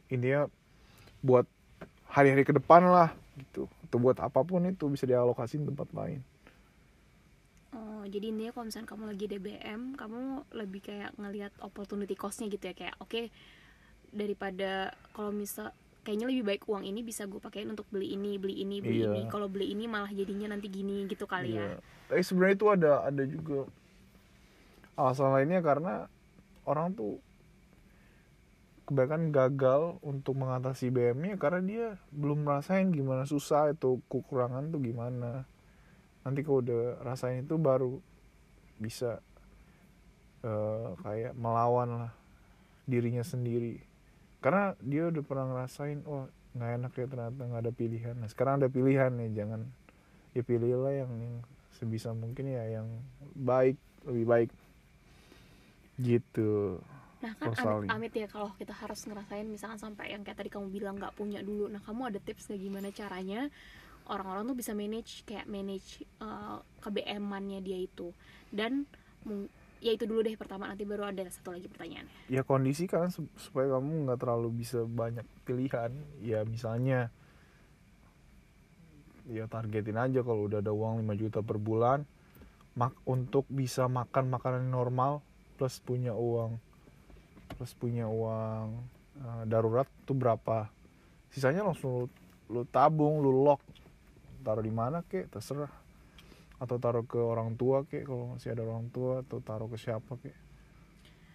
intinya 0.10 0.50
buat 1.25 1.46
hari-hari 2.10 2.46
ke 2.46 2.54
depan 2.54 2.86
lah 2.86 3.13
gitu 3.38 3.68
atau 3.88 3.98
buat 4.00 4.18
apa 4.20 4.42
pun 4.42 4.63
itu 4.65 4.88
bisa 4.88 5.04
dialokasiin 5.04 5.68
tempat 5.68 5.89
lain 5.92 6.22
Oh 7.75 8.08
jadi 8.08 8.32
intinya 8.32 8.56
kalau 8.56 8.72
misalnya 8.72 8.88
kamu 8.88 9.04
lagi 9.12 9.25
DBM, 9.27 9.82
kamu 10.00 10.20
lebih 10.56 10.80
kayak 10.80 11.12
ngelihat 11.20 11.51
opportunity 11.60 12.15
cost-nya 12.15 12.48
gitu 12.48 12.72
ya 12.72 12.72
kayak 12.72 12.96
oke 13.04 13.27
daripada 14.15 14.96
kalau 15.12 15.36
misal 15.36 15.75
kayaknya 16.08 16.32
lebih 16.32 16.46
baik 16.48 16.63
uang 16.72 16.88
ini 16.88 17.04
bisa 17.04 17.27
gue 17.27 17.42
pakein 17.42 17.68
untuk 17.68 17.84
beli 17.92 18.15
ini, 18.15 18.39
beli 18.39 18.63
ini, 18.63 18.80
beli 18.80 19.04
Iya. 19.04 19.12
ini. 19.12 19.22
Kalau 19.27 19.51
beli 19.51 19.75
ini 19.75 19.92
malah 19.92 20.08
jadinya 20.08 20.56
nanti 20.56 20.72
gini 20.72 21.04
gitu 21.10 21.27
kali 21.27 21.60
ya. 21.60 21.75
Iya. 21.75 21.84
Tapi 22.08 22.22
sebenarnya 22.24 22.56
itu 22.56 22.68
ada 22.72 22.92
ada 23.04 23.24
juga 23.27 23.60
alasan 24.96 25.36
lainnya 25.36 25.60
karena 25.60 26.08
orang 26.63 26.96
tuh 26.96 27.20
kebanyakan 28.86 29.34
gagal 29.34 29.82
untuk 30.06 30.38
mengatasi 30.38 30.94
BM-nya 30.94 31.42
karena 31.42 31.62
dia 31.65 31.86
belum 32.13 32.46
merasain 32.46 32.94
gimana 32.94 33.25
susah 33.25 33.74
itu 33.74 34.00
kekurangan 34.08 34.70
tuh 34.70 34.82
gimana. 34.82 35.50
Nanti 36.22 36.46
kalau 36.46 36.62
udah 36.62 37.01
rasain 37.01 37.46
itu 37.46 37.58
baru 37.58 37.98
bisa 38.77 39.22
eh, 40.46 40.89
kayak 41.01 41.34
melawan 41.34 42.06
lah 42.06 42.13
dirinya 42.86 43.25
sendiri. 43.25 43.82
Karena 44.39 44.77
dia 44.77 45.10
udah 45.10 45.24
pernah 45.25 45.46
ngerasain, 45.50 46.06
wah 46.06 46.30
nggak 46.54 46.72
enak 46.77 46.92
ya 46.94 47.06
ternyata 47.10 47.42
nggak 47.42 47.63
ada 47.65 47.74
pilihan. 47.74 48.15
Nah 48.15 48.30
sekarang 48.30 48.62
ada 48.62 48.70
pilihan 48.70 49.10
nih, 49.10 49.30
jangan 49.34 49.62
ya 50.38 50.42
pilihlah 50.46 50.94
yang, 50.94 51.12
yang 51.18 51.36
sebisa 51.74 52.13
mungkin 52.13 52.54
ya 52.54 52.80
yang 52.80 52.88
baik 53.34 53.75
lebih 54.06 54.25
baik 54.30 54.50
gitu 56.00 56.80
Nah 57.24 57.32
kan 57.40 57.52
amit, 57.56 57.90
amit 57.92 58.14
ya 58.16 58.28
kalau 58.28 58.52
kita 58.60 58.76
harus 58.76 59.04
ngerasain 59.08 59.48
misalkan 59.48 59.80
sampai 59.80 60.12
yang 60.12 60.24
kayak 60.26 60.42
tadi 60.42 60.50
kamu 60.52 60.68
bilang 60.74 61.00
nggak 61.00 61.16
punya 61.16 61.40
dulu. 61.40 61.72
Nah 61.72 61.80
kamu 61.84 62.12
ada 62.12 62.20
tips 62.20 62.52
nggak 62.52 62.62
gimana 62.62 62.90
caranya 62.92 63.48
orang-orang 64.06 64.54
tuh 64.54 64.58
bisa 64.58 64.72
manage 64.78 65.26
kayak 65.26 65.50
manage 65.50 66.06
uh, 66.22 66.62
keBM-annya 66.82 67.60
dia 67.66 67.80
itu 67.82 68.14
dan 68.54 68.86
ya 69.82 69.92
itu 69.94 70.06
dulu 70.06 70.22
deh 70.22 70.38
pertama 70.38 70.70
nanti 70.70 70.86
baru 70.86 71.10
ada 71.10 71.26
satu 71.30 71.54
lagi 71.54 71.66
pertanyaan. 71.66 72.06
ya 72.30 72.46
kondisi 72.46 72.86
kan 72.86 73.10
sup- 73.10 73.34
supaya 73.38 73.74
kamu 73.78 74.10
nggak 74.10 74.20
terlalu 74.22 74.62
bisa 74.62 74.86
banyak 74.86 75.26
pilihan 75.46 75.92
ya 76.22 76.46
misalnya 76.46 77.10
ya 79.26 79.50
targetin 79.50 79.98
aja 79.98 80.22
kalau 80.22 80.46
udah 80.46 80.62
ada 80.62 80.70
uang 80.70 81.02
5 81.02 81.22
juta 81.22 81.40
per 81.42 81.58
bulan 81.58 82.06
mak 82.78 82.94
untuk 83.10 83.50
bisa 83.50 83.90
makan 83.90 84.30
makanan 84.30 84.70
normal 84.70 85.26
plus 85.58 85.82
punya 85.82 86.14
uang 86.14 86.62
plus 87.58 87.72
punya 87.76 88.06
uang 88.08 88.68
eh, 89.20 89.44
darurat 89.48 89.88
tuh 90.08 90.16
berapa 90.16 90.70
sisanya 91.32 91.64
langsung 91.66 92.06
lu, 92.06 92.08
lu 92.52 92.62
tabung 92.68 93.20
lu 93.24 93.32
lock 93.44 93.62
taruh 94.46 94.64
di 94.64 94.74
mana 94.74 95.02
kek 95.04 95.32
terserah 95.34 95.72
atau 96.62 96.78
taruh 96.80 97.04
ke 97.04 97.20
orang 97.20 97.58
tua 97.60 97.84
kek 97.84 98.08
kalau 98.08 98.36
masih 98.38 98.54
ada 98.56 98.64
orang 98.64 98.88
tua 98.94 99.26
atau 99.26 99.40
taruh 99.44 99.68
ke 99.68 99.78
siapa 99.80 100.16
kek 100.22 100.36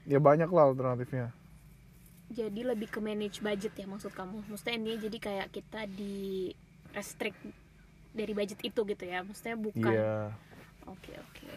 ya 0.09 0.19
banyak 0.23 0.49
lah 0.49 0.71
alternatifnya 0.73 1.33
Jadi 2.31 2.62
lebih 2.62 2.89
ke 2.95 3.00
manage 3.03 3.43
budget 3.43 3.75
ya 3.75 3.87
maksud 3.91 4.15
kamu. 4.15 4.47
Maksudnya 4.47 4.75
intinya 4.79 4.99
jadi 5.11 5.19
kayak 5.19 5.49
kita 5.50 5.81
di 5.91 6.55
restrict 6.95 7.39
dari 8.15 8.33
budget 8.39 8.61
itu 8.62 8.81
gitu 8.87 9.05
ya. 9.07 9.19
Maksudnya 9.27 9.57
bukan. 9.59 9.95
iya 9.95 10.15
Oke 10.87 11.12
oke. 11.19 11.50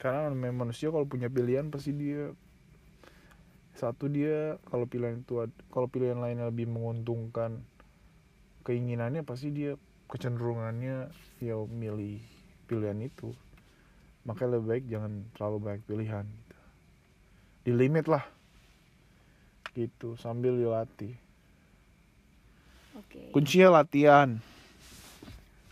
karena 0.00 0.28
memang 0.34 0.68
manusia 0.68 0.90
kalau 0.90 1.06
punya 1.06 1.30
pilihan 1.30 1.70
pasti 1.70 1.94
dia 1.94 2.34
satu 3.74 4.06
dia 4.06 4.56
kalau 4.70 4.86
pilihan 4.86 5.20
itu 5.22 5.42
kalau 5.74 5.90
pilihan 5.90 6.18
lainnya 6.18 6.46
lebih 6.46 6.70
menguntungkan 6.70 7.58
keinginannya 8.62 9.26
pasti 9.26 9.50
dia 9.50 9.74
kecenderungannya 10.06 11.10
ya 11.42 11.56
milih 11.66 12.22
pilihan 12.70 12.96
itu 13.02 13.34
makanya 14.24 14.56
lebih 14.56 14.66
baik 14.70 14.84
jangan 14.88 15.12
terlalu 15.36 15.56
banyak 15.60 15.82
pilihan 15.84 16.24
gitu. 16.24 16.58
di 17.66 17.72
limit 17.74 18.06
lah 18.08 18.24
gitu 19.74 20.14
sambil 20.16 20.54
dilatih 20.54 21.18
Oke. 22.94 23.34
kuncinya 23.34 23.82
latihan 23.82 24.38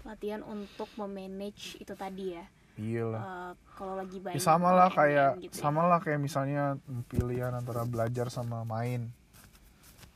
Latihan 0.02 0.42
untuk 0.42 0.90
memanage 0.98 1.78
itu 1.78 1.94
tadi 1.94 2.34
ya. 2.34 2.44
Iyalah 2.76 3.22
Eh, 3.22 3.52
kalau 3.74 3.94
lagi 3.96 4.16
Ya, 4.16 4.24
banyak 4.30 4.40
sama 4.40 4.68
lah 4.70 4.88
kayak 4.88 5.30
gitu 5.40 5.52
ya. 5.52 5.60
sama 5.60 5.82
lah 5.84 5.98
kayak 5.98 6.20
misalnya 6.20 6.64
pilihan 7.06 7.52
antara 7.52 7.84
belajar 7.84 8.28
sama 8.28 8.64
main. 8.64 9.12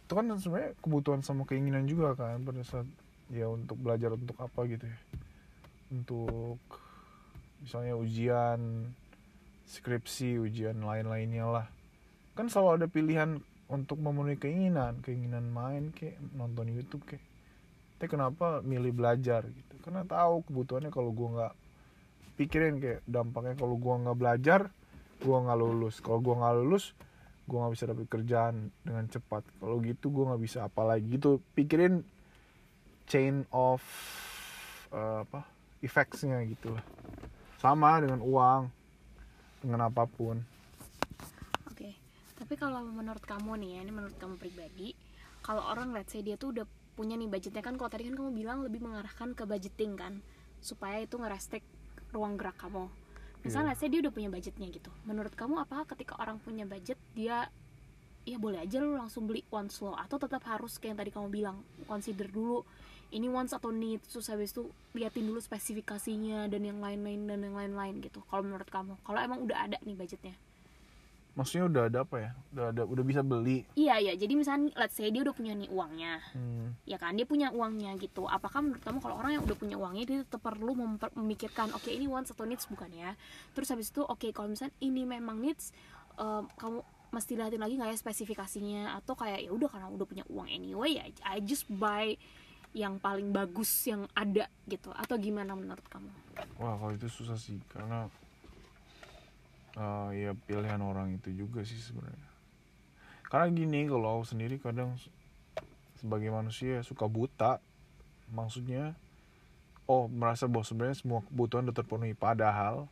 Itu 0.04 0.12
kan 0.14 0.30
sebenarnya 0.32 0.72
kebutuhan 0.78 1.20
sama 1.20 1.42
keinginan 1.44 1.84
juga 1.84 2.14
kan 2.14 2.40
pada 2.40 2.62
saat 2.62 2.86
ya 3.28 3.50
untuk 3.50 3.76
belajar 3.76 4.14
untuk 4.14 4.38
apa 4.38 4.60
gitu 4.66 4.86
ya. 4.86 4.98
Untuk 5.90 6.56
misalnya 7.58 7.94
ujian 7.94 8.90
skripsi 9.66 10.38
ujian 10.38 10.78
lain-lainnya 10.78 11.44
lah. 11.44 11.66
Kan 12.38 12.46
selalu 12.46 12.70
ada 12.76 12.86
pilihan 12.86 13.30
untuk 13.66 13.98
memenuhi 13.98 14.38
keinginan 14.38 15.02
keinginan 15.02 15.50
main 15.50 15.90
kayak 15.90 16.14
nonton 16.32 16.70
YouTube 16.70 17.02
kayak 17.02 17.24
tapi 17.96 18.12
kenapa 18.12 18.60
milih 18.62 18.92
belajar 18.92 19.42
gitu? 19.42 19.74
Karena 19.82 20.04
tahu 20.04 20.44
kebutuhannya 20.46 20.92
kalau 20.92 21.10
gua 21.10 21.28
nggak 21.32 21.54
pikirin 22.36 22.78
kayak 22.78 23.00
dampaknya 23.08 23.56
kalau 23.56 23.80
gua 23.80 23.98
nggak 24.00 24.18
belajar 24.18 24.60
gua 25.24 25.42
nggak 25.48 25.58
lulus. 25.58 26.04
Kalau 26.04 26.20
gua 26.20 26.34
nggak 26.44 26.54
lulus 26.62 26.92
gua 27.46 27.66
nggak 27.66 27.74
bisa 27.78 27.84
dapet 27.88 28.06
kerjaan 28.10 28.54
dengan 28.84 29.04
cepat. 29.08 29.42
Kalau 29.58 29.76
gitu 29.80 30.12
gua 30.12 30.34
nggak 30.34 30.42
bisa 30.44 30.58
apa 30.68 30.82
lagi. 30.84 31.06
Gitu 31.08 31.40
pikirin 31.56 32.04
chain 33.08 33.48
of 33.50 33.80
eh, 34.92 35.24
apa 35.24 35.48
effectsnya 35.80 36.44
gitu. 36.44 36.76
Sama 37.56 37.98
dengan 38.04 38.20
uang 38.20 38.68
dengan 39.64 39.88
apa 39.88 40.04
pun. 40.04 40.38
Oke. 41.72 41.96
Tapi 42.36 42.54
kalau 42.54 42.84
menurut 42.84 43.24
kamu 43.24 43.56
nih 43.64 43.70
ya, 43.74 43.78
ini 43.82 43.92
menurut 43.92 44.16
kamu 44.20 44.36
pribadi, 44.36 44.92
kalau 45.40 45.64
orang 45.64 45.90
let's 45.96 46.12
say 46.12 46.20
dia 46.20 46.36
tuh 46.36 46.52
udah 46.52 46.66
punya 46.96 47.12
nih 47.14 47.28
budgetnya 47.28 47.60
kan 47.60 47.76
kalau 47.76 47.92
tadi 47.92 48.08
kan 48.08 48.16
kamu 48.16 48.32
bilang 48.32 48.64
lebih 48.64 48.80
mengarahkan 48.80 49.36
ke 49.36 49.44
budgeting 49.44 50.00
kan 50.00 50.24
supaya 50.64 51.04
itu 51.04 51.20
ngerestek 51.20 51.60
ruang 52.16 52.40
gerak 52.40 52.56
kamu. 52.56 52.88
Misalnya 53.44 53.70
Iya. 53.70 53.72
let's 53.76 53.80
say 53.84 53.92
dia 53.92 54.00
udah 54.00 54.12
punya 54.16 54.28
budgetnya 54.32 54.66
gitu. 54.72 54.90
Menurut 55.04 55.36
kamu 55.36 55.60
apakah 55.62 55.84
ketika 55.92 56.16
orang 56.18 56.40
punya 56.40 56.64
budget 56.64 56.96
dia 57.12 57.52
ya 58.26 58.42
boleh 58.42 58.58
aja 58.58 58.82
lu 58.82 58.98
langsung 58.98 59.30
beli 59.30 59.46
once 59.54 59.78
lo 59.78 59.94
atau 59.94 60.18
tetap 60.18 60.42
harus 60.50 60.82
kayak 60.82 60.90
yang 60.90 60.98
tadi 60.98 61.10
kamu 61.14 61.28
bilang 61.30 61.56
consider 61.86 62.26
dulu 62.26 62.66
ini 63.14 63.30
wants 63.30 63.54
atau 63.54 63.70
need 63.70 64.02
terus 64.02 64.26
habis 64.26 64.50
itu 64.50 64.66
liatin 64.98 65.30
dulu 65.30 65.38
spesifikasinya 65.38 66.50
dan 66.50 66.62
yang 66.66 66.82
lain-lain 66.82 67.22
dan 67.30 67.38
yang 67.46 67.54
lain-lain 67.54 68.02
gitu 68.02 68.18
kalau 68.26 68.42
menurut 68.42 68.66
kamu 68.66 68.98
kalau 69.06 69.22
emang 69.22 69.46
udah 69.46 69.70
ada 69.70 69.78
nih 69.86 69.94
budgetnya 69.94 70.34
maksudnya 71.36 71.68
udah 71.68 71.82
ada 71.86 71.98
apa 72.02 72.16
ya? 72.16 72.30
Udah 72.50 72.64
ada 72.72 72.82
udah 72.82 73.04
bisa 73.04 73.20
beli? 73.20 73.68
Iya 73.76 74.00
iya, 74.00 74.12
jadi 74.16 74.32
misalnya 74.32 74.72
let's 74.74 74.96
say 74.96 75.12
dia 75.12 75.20
udah 75.20 75.36
punya 75.36 75.52
nih 75.52 75.68
uangnya, 75.68 76.24
Hmm, 76.32 76.72
ya 76.88 76.96
kan? 76.96 77.12
Dia 77.12 77.28
punya 77.28 77.52
uangnya 77.52 77.92
gitu. 78.00 78.24
Apakah 78.24 78.64
menurut 78.64 78.80
kamu 78.80 78.98
kalau 78.98 79.20
orang 79.20 79.36
yang 79.36 79.44
udah 79.44 79.54
punya 79.54 79.76
uangnya 79.76 80.04
dia 80.08 80.18
tetap 80.24 80.40
perlu 80.40 80.72
memper- 80.72 81.12
memikirkan, 81.12 81.70
oke 81.76 81.86
ini 81.86 82.08
wants 82.08 82.32
atau 82.32 82.48
needs 82.48 82.64
bukan 82.66 82.88
ya? 82.90 83.12
Terus 83.52 83.68
habis 83.68 83.92
itu 83.92 84.00
oke 84.00 84.32
kalau 84.32 84.48
misalnya 84.48 84.72
ini 84.80 85.04
memang 85.04 85.36
needs, 85.38 85.76
em, 86.16 86.48
kamu 86.56 86.80
mesti 87.12 87.32
lihatin 87.36 87.60
lagi 87.60 87.76
nggak 87.76 87.92
ya 87.92 87.98
spesifikasinya? 88.00 88.82
Atau 88.96 89.12
kayak 89.14 89.44
ya 89.44 89.52
udah 89.52 89.68
karena 89.68 89.92
udah 89.92 90.06
punya 90.08 90.24
uang 90.26 90.48
anyway 90.48 90.96
ya 90.96 91.04
I 91.28 91.44
just 91.44 91.68
buy 91.68 92.16
yang 92.72 92.96
paling 92.96 93.32
bagus 93.32 93.68
yang 93.84 94.08
ada 94.12 94.48
gitu. 94.64 94.88
Atau 94.92 95.20
gimana 95.20 95.52
menurut 95.52 95.84
kamu? 95.86 96.08
wah 96.56 96.76
kalau 96.76 96.92
itu 96.92 97.08
susah 97.08 97.36
sih. 97.36 97.56
Karena 97.68 98.08
eh, 99.76 100.08
ya 100.16 100.30
pilihan 100.34 100.80
orang 100.80 101.14
itu 101.14 101.32
juga 101.32 101.62
sih 101.62 101.78
sebenarnya. 101.78 102.30
Karena 103.28 103.46
gini 103.52 103.86
kalau 103.90 104.22
sendiri 104.22 104.56
kadang 104.58 104.96
sebagai 106.00 106.32
manusia 106.32 106.80
suka 106.82 107.06
buta. 107.06 107.62
Maksudnya 108.32 108.98
oh 109.86 110.10
merasa 110.10 110.50
bahwa 110.50 110.66
sebenarnya 110.66 110.98
semua 110.98 111.22
kebutuhan 111.28 111.68
udah 111.68 111.76
terpenuhi. 111.76 112.16
Padahal 112.16 112.90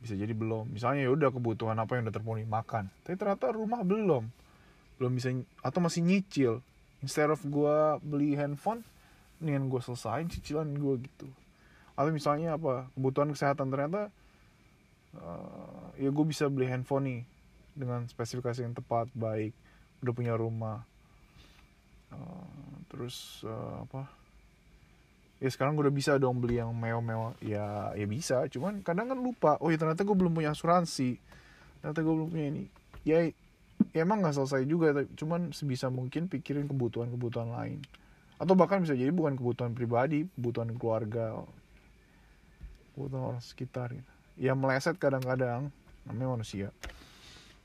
bisa 0.00 0.18
jadi 0.18 0.34
belum. 0.34 0.72
Misalnya 0.72 1.06
ya 1.06 1.10
udah 1.12 1.30
kebutuhan 1.30 1.78
apa 1.78 1.98
yang 1.98 2.08
udah 2.08 2.14
terpenuhi? 2.14 2.46
Makan. 2.48 2.90
Tapi 3.04 3.14
ternyata 3.14 3.54
rumah 3.54 3.86
belum. 3.86 4.26
Belum 4.98 5.12
bisa 5.14 5.30
atau 5.62 5.78
masih 5.78 6.02
nyicil. 6.02 6.64
Instead 7.04 7.28
of 7.28 7.44
gua 7.46 8.00
beli 8.00 8.34
handphone 8.34 8.82
mendingan 9.40 9.68
gue 9.68 9.80
selesain 9.84 10.26
cicilan 10.32 10.68
gue 10.72 10.94
gitu. 11.04 11.28
Atau 11.96 12.12
misalnya 12.12 12.56
apa? 12.56 12.88
Kebutuhan 12.96 13.32
kesehatan 13.32 13.68
ternyata 13.68 14.08
eh, 15.16 16.06
ya 16.06 16.10
gue 16.12 16.24
bisa 16.28 16.46
beli 16.52 16.68
handphone 16.68 17.04
nih 17.08 17.22
dengan 17.76 18.08
spesifikasi 18.08 18.64
yang 18.64 18.72
tepat 18.76 19.12
baik 19.12 19.52
udah 20.04 20.12
punya 20.12 20.34
rumah. 20.36 20.84
Eh, 22.12 22.76
terus 22.92 23.44
eh, 23.44 23.74
apa? 23.82 24.08
Ya 25.36 25.52
sekarang 25.52 25.76
gue 25.76 25.84
udah 25.84 25.96
bisa 25.96 26.16
dong 26.16 26.40
beli 26.40 26.60
yang 26.60 26.72
mewah-mewah. 26.72 27.36
Ya 27.44 27.92
ya 27.92 28.06
bisa 28.08 28.48
cuman 28.48 28.80
kadang 28.80 29.12
kan 29.12 29.18
lupa 29.20 29.60
oh 29.60 29.68
ya 29.68 29.76
ternyata 29.76 30.04
gue 30.04 30.16
belum 30.16 30.32
punya 30.32 30.56
asuransi. 30.56 31.20
Ternyata 31.84 32.00
gue 32.00 32.14
belum 32.16 32.30
punya 32.32 32.46
ini. 32.52 32.64
Ya, 33.04 33.28
ya 33.92 34.00
emang 34.02 34.24
nggak 34.24 34.40
selesai 34.40 34.64
juga 34.64 35.04
cuman 35.14 35.52
sebisa 35.52 35.92
mungkin 35.92 36.32
pikirin 36.32 36.64
kebutuhan-kebutuhan 36.66 37.52
lain. 37.52 37.84
Atau 38.40 38.56
bahkan 38.56 38.80
bisa 38.84 38.96
jadi 38.96 39.12
bukan 39.12 39.36
kebutuhan 39.36 39.76
pribadi 39.76 40.24
kebutuhan 40.36 40.72
keluarga 40.76 41.44
kebutuhan 42.96 43.36
orang 43.36 43.44
sekitar 43.44 43.92
gitu. 43.92 44.15
Ya 44.36 44.52
meleset 44.52 44.96
kadang-kadang 45.00 45.72
namanya 46.04 46.28
manusia 46.38 46.68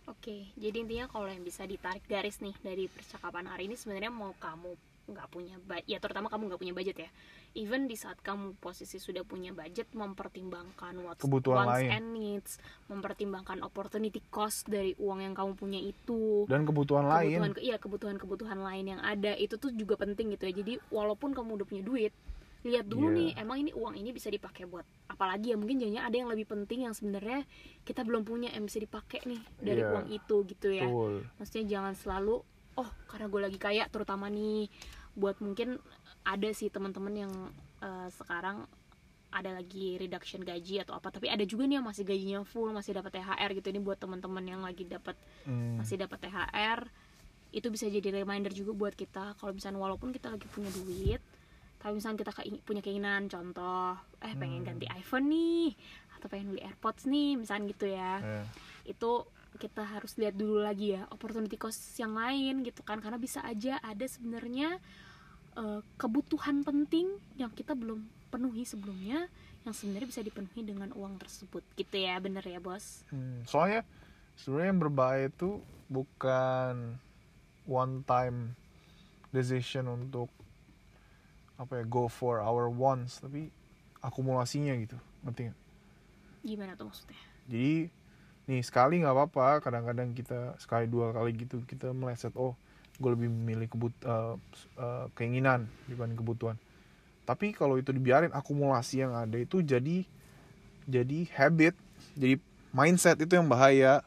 Oke, 0.09 0.51
jadi 0.59 0.83
intinya 0.83 1.07
kalau 1.07 1.31
yang 1.31 1.39
bisa 1.39 1.63
ditarik 1.63 2.03
garis 2.03 2.43
nih 2.43 2.51
dari 2.59 2.91
percakapan 2.91 3.47
hari 3.47 3.71
ini 3.71 3.79
sebenarnya 3.79 4.11
mau 4.11 4.35
kamu 4.43 4.75
nggak 5.07 5.27
punya 5.31 5.55
budget, 5.63 5.87
ya 5.87 5.97
terutama 6.03 6.27
kamu 6.27 6.51
nggak 6.51 6.61
punya 6.61 6.75
budget 6.75 6.97
ya. 7.07 7.09
Even 7.55 7.87
di 7.87 7.95
saat 7.95 8.19
kamu 8.19 8.59
posisi 8.59 8.99
sudah 8.99 9.23
punya 9.23 9.55
budget, 9.55 9.91
mempertimbangkan 9.95 10.99
what's 11.03 11.23
Kebutuhan 11.23 11.63
wants 11.63 11.83
lain. 11.83 11.89
and 11.95 12.05
needs, 12.11 12.51
mempertimbangkan 12.91 13.63
opportunity 13.63 14.19
cost 14.31 14.67
dari 14.67 14.95
uang 14.99 15.23
yang 15.23 15.33
kamu 15.35 15.55
punya 15.55 15.79
itu, 15.79 16.43
dan 16.47 16.63
kebutuhan, 16.63 17.07
kebutuhan 17.07 17.47
lain 17.47 17.63
iya 17.63 17.75
kebutuhan-kebutuhan 17.79 18.59
lain 18.59 18.85
yang 18.97 19.01
ada 19.03 19.31
itu 19.39 19.55
tuh 19.55 19.71
juga 19.71 19.95
penting 19.95 20.35
gitu 20.35 20.43
ya. 20.47 20.53
Jadi 20.59 20.73
walaupun 20.91 21.31
kamu 21.31 21.61
udah 21.61 21.67
punya 21.67 21.83
duit, 21.87 22.13
lihat 22.61 22.85
dulu 22.85 23.09
Iya. 23.09 23.17
nih 23.17 23.29
emang 23.41 23.57
ini 23.59 23.71
uang 23.73 23.95
ini 23.95 24.09
bisa 24.09 24.27
dipakai 24.27 24.65
buat 24.65 24.85
apalagi 25.07 25.51
ya? 25.51 25.57
Mungkin 25.57 25.77
jadinya 25.77 26.05
ada 26.05 26.13
yang 26.13 26.29
lebih 26.29 26.45
penting 26.45 26.85
yang 26.85 26.93
sebenarnya 26.93 27.43
kita 27.81 28.01
belum 28.01 28.21
punya 28.21 28.53
yang 28.53 28.63
bisa 28.63 28.77
dipakai 28.77 29.25
nih 29.25 29.41
dari 29.57 29.81
Iya. 29.81 29.89
uang 29.91 30.05
itu 30.07 30.35
gitu 30.45 30.67
ya. 30.69 30.85
Betul. 30.85 31.25
Maksudnya 31.37 31.65
jangan 31.67 31.93
selalu 31.93 32.35
oh 32.71 32.89
karena 33.05 33.27
gue 33.27 33.41
lagi 33.41 33.57
kaya 33.57 33.83
terutama 33.87 34.29
nih 34.29 34.69
buat 35.11 35.41
mungkin 35.41 35.81
ada 36.23 36.49
sih 36.51 36.69
teman-teman 36.69 37.13
yang 37.17 37.33
eh, 37.81 38.09
sekarang 38.13 38.69
ada 39.31 39.55
lagi 39.55 39.95
reduction 39.95 40.43
gaji 40.43 40.79
atau 40.79 40.93
apa. 40.93 41.09
Tapi 41.09 41.25
ada 41.25 41.41
juga 41.41 41.63
nih 41.63 41.79
yang 41.79 41.87
masih 41.87 42.03
gajinya 42.03 42.43
full 42.43 42.69
masih 42.69 42.93
dapat 42.93 43.15
THR 43.15 43.49
gitu. 43.55 43.67
Ini 43.69 43.79
buat 43.79 43.97
teman-teman 43.97 44.43
yang 44.43 44.61
lagi 44.61 44.83
dapat 44.83 45.15
Hmm, 45.43 45.79
masih 45.79 45.97
dapat 45.97 46.19
THR 46.19 46.85
itu 47.51 47.67
bisa 47.67 47.87
jadi 47.87 48.11
reminder 48.13 48.51
juga 48.51 48.71
buat 48.71 48.93
kita. 48.93 49.33
Kalau 49.33 49.51
misalnya 49.51 49.79
walaupun 49.79 50.11
kita 50.11 50.29
lagi 50.29 50.45
punya 50.45 50.69
duit 50.69 51.23
tapi 51.81 51.97
misalnya 51.97 52.21
kita 52.21 52.31
punya 52.61 52.79
keinginan 52.79 53.25
contoh 53.25 53.97
eh 54.21 54.33
pengen 54.37 54.61
Hmm. 54.61 54.69
ganti 54.69 54.85
iPhone 54.93 55.27
nih 55.27 55.73
atau 56.15 56.27
pengen 56.29 56.53
beli 56.53 56.61
AirPods 56.61 57.09
nih 57.09 57.31
misalnya 57.35 57.65
gitu 57.67 57.85
ya 57.89 58.13
ya. 58.21 58.43
itu 58.85 59.11
kita 59.57 59.83
harus 59.83 60.15
lihat 60.15 60.37
dulu 60.37 60.61
lagi 60.61 60.93
ya 60.93 61.09
opportunity 61.09 61.57
cost 61.57 61.81
yang 61.97 62.13
lain 62.13 62.61
gitu 62.61 62.85
kan 62.85 63.01
karena 63.01 63.17
bisa 63.17 63.41
aja 63.41 63.81
ada 63.81 64.05
sebenarnya 64.05 64.77
eh, 65.57 65.81
kebutuhan 65.97 66.61
penting 66.61 67.09
yang 67.35 67.49
kita 67.49 67.73
belum 67.73 67.99
penuhi 68.29 68.63
sebelumnya 68.63 69.27
yang 69.61 69.73
sebenarnya 69.73 70.07
bisa 70.07 70.21
dipenuhi 70.21 70.61
dengan 70.61 70.89
uang 70.93 71.17
tersebut 71.17 71.65
gitu 71.75 71.95
ya 71.97 72.17
bener 72.17 72.41
ya 72.41 72.57
bos 72.57 73.01
Hmm, 73.09 73.41
soalnya 73.43 73.81
sebenarnya 74.37 74.69
yang 74.71 74.81
berbahaya 74.81 75.25
itu 75.27 75.59
bukan 75.85 76.95
one 77.65 78.01
time 78.05 78.53
decision 79.29 79.85
untuk 79.85 80.31
apa 81.61 81.77
ya 81.77 81.85
go 81.85 82.09
for 82.09 82.41
our 82.41 82.65
wants 82.73 83.21
tapi 83.21 83.53
akumulasinya 84.01 84.73
gitu 84.81 84.97
ngerti 85.21 85.53
nggak? 85.53 85.59
gimana 86.41 86.73
tuh 86.73 86.89
maksudnya? 86.89 87.21
Jadi 87.45 87.93
nih 88.49 88.61
sekali 88.65 89.05
nggak 89.05 89.13
apa-apa 89.13 89.61
kadang-kadang 89.61 90.17
kita 90.17 90.57
sekali 90.57 90.89
dua 90.89 91.13
kali 91.13 91.37
gitu 91.37 91.61
kita 91.69 91.93
meleset 91.93 92.33
oh 92.33 92.57
gue 92.97 93.11
lebih 93.13 93.29
memilih 93.29 93.69
kebut 93.69 93.93
eh, 94.01 94.35
eh, 94.81 95.05
keinginan 95.13 95.69
dibanding 95.85 96.17
kebutuhan. 96.17 96.57
Tapi 97.29 97.53
kalau 97.53 97.77
itu 97.77 97.93
dibiarin 97.93 98.33
akumulasi 98.33 99.05
yang 99.05 99.13
ada 99.13 99.37
itu 99.37 99.61
jadi 99.61 100.01
jadi 100.89 101.19
habit 101.37 101.77
jadi 102.17 102.41
mindset 102.73 103.21
itu 103.21 103.37
yang 103.37 103.45
bahaya. 103.45 104.01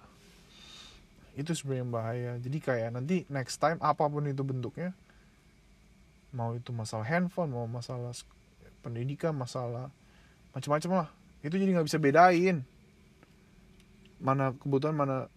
Itu 1.39 1.55
sebenarnya 1.55 1.87
bahaya. 1.87 2.33
Jadi 2.43 2.59
kayak 2.59 2.99
nanti 2.99 3.23
next 3.31 3.63
time 3.63 3.79
apa 3.79 4.07
pun 4.11 4.27
itu 4.27 4.43
bentuknya 4.43 4.91
mau 6.35 6.53
itu 6.59 6.75
masalah 6.75 7.07
handphone 7.07 7.55
mau 7.55 7.65
masalah 7.71 8.11
pendidikan 8.83 9.33
masalah 9.33 9.89
macam-macam 10.53 10.91
lah. 11.05 11.09
Itu 11.41 11.57
jadi 11.57 11.71
nggak 11.73 11.89
bisa 11.89 11.99
bedain. 12.03 12.67
Mana 14.21 14.53
kebutuhan 14.55 14.95
mana 14.95 15.31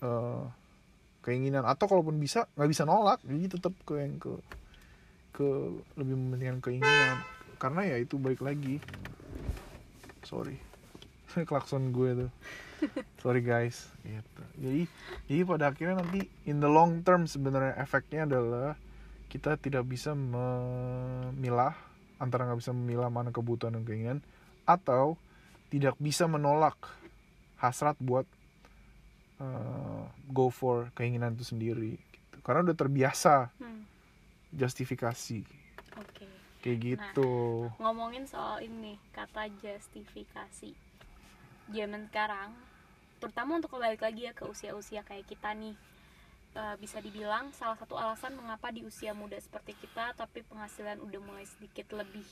eh, 0.00 0.42
keinginan. 1.26 1.66
Atau 1.66 1.90
kalaupun 1.90 2.16
bisa 2.22 2.46
nggak 2.54 2.70
bisa 2.70 2.86
nolak. 2.86 3.18
Jadi 3.26 3.58
tetap 3.58 3.74
ke 3.82 4.00
yang 4.00 4.16
ke 4.22 4.32
ke 5.34 5.48
lebih 5.98 6.14
mementingkan 6.14 6.60
keinginan. 6.62 7.20
Karena 7.60 7.84
ya 7.84 7.96
itu 8.00 8.16
baik 8.16 8.40
lagi. 8.40 8.80
Sorry. 10.24 10.56
Klakson 11.48 11.92
gue 11.92 12.26
tuh. 12.26 12.30
Sorry 13.22 13.44
guys. 13.44 13.92
Gitu. 14.00 14.42
Jadi 14.56 14.82
jadi 15.28 15.40
pada 15.44 15.64
akhirnya 15.70 16.00
nanti 16.00 16.24
in 16.48 16.64
the 16.64 16.70
long 16.70 17.04
term 17.04 17.28
sebenarnya 17.28 17.76
efeknya 17.76 18.24
adalah 18.24 18.74
kita 19.30 19.54
tidak 19.56 19.86
bisa 19.86 20.10
memilah 20.12 21.72
antara 22.18 22.44
nggak 22.50 22.60
bisa 22.60 22.74
memilah 22.74 23.08
mana 23.08 23.30
kebutuhan 23.30 23.78
dan 23.78 23.84
keinginan 23.86 24.18
atau 24.66 25.14
tidak 25.70 25.94
bisa 26.02 26.26
menolak 26.26 26.76
hasrat 27.56 27.94
buat 28.02 28.26
uh, 29.38 30.04
go 30.28 30.50
for 30.50 30.90
keinginan 30.92 31.38
itu 31.38 31.46
sendiri 31.46 31.94
gitu. 31.96 32.36
karena 32.42 32.66
udah 32.66 32.76
terbiasa 32.76 33.54
Hmm, 33.56 33.86
justifikasi. 34.50 35.46
Oke. 35.96 36.26
Kayak 36.60 36.78
gitu. 36.84 37.32
ngomongin 37.80 38.28
soal 38.28 38.60
ini 38.60 39.00
kata 39.16 39.48
justifikasi 39.62 40.76
zaman 41.70 42.10
sekarang 42.10 42.50
terutama 43.16 43.56
untuk 43.62 43.78
balik 43.78 44.02
lagi 44.02 44.26
ya 44.28 44.32
ke 44.34 44.44
usia-usia 44.44 45.06
kayak 45.06 45.24
kita 45.24 45.54
nih 45.54 45.76
eh, 46.54 46.76
bisa 46.78 46.98
dibilang 46.98 47.54
salah 47.54 47.78
satu 47.78 47.94
alasan 47.94 48.34
mengapa 48.34 48.74
di 48.74 48.82
usia 48.82 49.14
muda 49.14 49.38
seperti 49.38 49.76
kita 49.78 50.14
tapi 50.18 50.42
penghasilan 50.46 50.98
udah 50.98 51.20
mulai 51.22 51.46
sedikit 51.46 51.94
lebih 51.94 52.26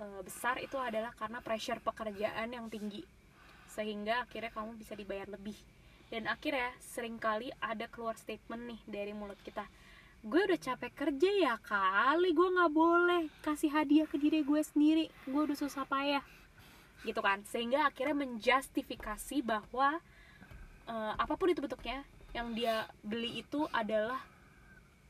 eh, 0.00 0.20
besar 0.24 0.56
itu 0.60 0.80
adalah 0.80 1.12
karena 1.12 1.44
pressure 1.44 1.80
pekerjaan 1.84 2.48
yang 2.52 2.66
tinggi. 2.72 3.04
Sehingga 3.70 4.26
akhirnya 4.26 4.50
kamu 4.50 4.80
bisa 4.80 4.96
dibayar 4.96 5.28
lebih. 5.30 5.54
Dan 6.10 6.26
akhirnya 6.26 6.74
sering 6.82 7.22
kali 7.22 7.54
ada 7.62 7.86
keluar 7.86 8.18
statement 8.18 8.66
nih 8.66 8.80
dari 8.90 9.12
mulut 9.14 9.38
kita. 9.46 9.62
Gue 10.20 10.42
udah 10.44 10.58
capek 10.58 10.92
kerja 10.92 11.30
ya 11.32 11.54
kali 11.64 12.36
gue 12.36 12.48
nggak 12.50 12.72
boleh 12.76 13.24
kasih 13.40 13.72
hadiah 13.72 14.04
ke 14.10 14.18
diri 14.18 14.42
gue 14.42 14.58
sendiri. 14.58 15.06
Gue 15.24 15.46
udah 15.46 15.54
susah 15.54 15.86
payah. 15.86 16.20
Gitu 17.06 17.22
kan? 17.22 17.46
Sehingga 17.46 17.86
akhirnya 17.86 18.26
menjustifikasi 18.26 19.38
bahwa 19.46 20.02
eh, 20.90 21.12
apa 21.14 21.34
pun 21.38 21.54
itu 21.54 21.62
bentuknya 21.62 22.02
yang 22.30 22.54
dia 22.54 22.86
beli 23.02 23.42
itu 23.42 23.66
adalah 23.74 24.22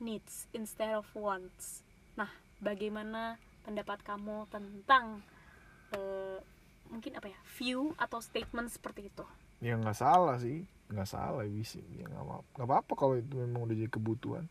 needs 0.00 0.48
instead 0.56 0.96
of 0.96 1.06
wants. 1.12 1.84
Nah 2.16 2.28
bagaimana 2.58 3.36
pendapat 3.64 4.00
kamu 4.00 4.48
tentang 4.48 5.20
eh, 5.92 6.38
mungkin 6.88 7.12
apa 7.16 7.28
ya 7.30 7.38
view 7.60 7.92
atau 8.00 8.18
statement 8.24 8.72
seperti 8.72 9.12
itu? 9.12 9.24
Ya 9.60 9.76
nggak 9.76 9.96
salah 9.96 10.40
sih. 10.40 10.64
Nggak 10.88 11.08
salah 11.08 11.44
bisa. 11.46 11.78
Ya 11.94 12.08
nggak 12.08 12.66
apa-apa 12.66 12.92
kalau 12.96 13.14
itu 13.20 13.36
memang 13.36 13.68
udah 13.68 13.76
jadi 13.76 13.92
kebutuhan. 13.92 14.44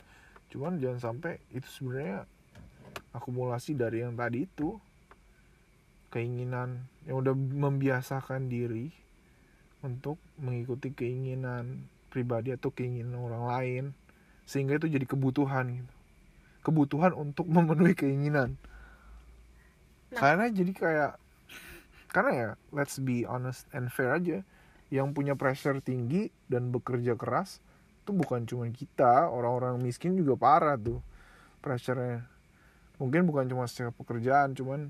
Cuman 0.54 0.78
jangan 0.78 1.14
sampai 1.14 1.42
itu 1.54 1.66
sebenarnya 1.68 2.26
akumulasi 3.14 3.74
dari 3.74 4.06
yang 4.06 4.14
tadi 4.14 4.46
itu. 4.46 4.78
Keinginan 6.10 6.90
yang 7.06 7.22
udah 7.22 7.38
membiasakan 7.38 8.50
diri 8.50 8.90
untuk 9.86 10.18
mengikuti 10.42 10.90
keinginan 10.90 11.86
pribadi 12.10 12.52
atau 12.52 12.74
keinginan 12.74 13.16
orang 13.22 13.44
lain 13.46 13.84
sehingga 14.50 14.82
itu 14.82 14.90
jadi 14.90 15.06
kebutuhan 15.06 15.86
gitu. 15.86 15.94
Kebutuhan 16.66 17.14
untuk 17.14 17.46
memenuhi 17.54 17.94
keinginan. 17.94 18.58
Nah. 20.10 20.18
karena 20.26 20.50
jadi 20.50 20.74
kayak 20.74 21.12
karena 22.10 22.32
ya 22.34 22.50
let's 22.74 22.98
be 22.98 23.30
honest 23.30 23.70
and 23.78 23.94
fair 23.94 24.18
aja 24.18 24.42
yang 24.90 25.14
punya 25.14 25.38
pressure 25.38 25.78
tinggi 25.86 26.34
dan 26.50 26.74
bekerja 26.74 27.14
keras 27.14 27.62
itu 28.02 28.10
bukan 28.18 28.50
cuma 28.50 28.66
kita 28.74 29.30
orang-orang 29.30 29.78
miskin 29.78 30.18
juga 30.18 30.34
parah 30.34 30.74
tuh 30.82 30.98
pressure-nya. 31.62 32.26
Mungkin 32.98 33.30
bukan 33.30 33.46
cuma 33.46 33.70
secara 33.70 33.94
pekerjaan 33.94 34.58
cuman 34.58 34.90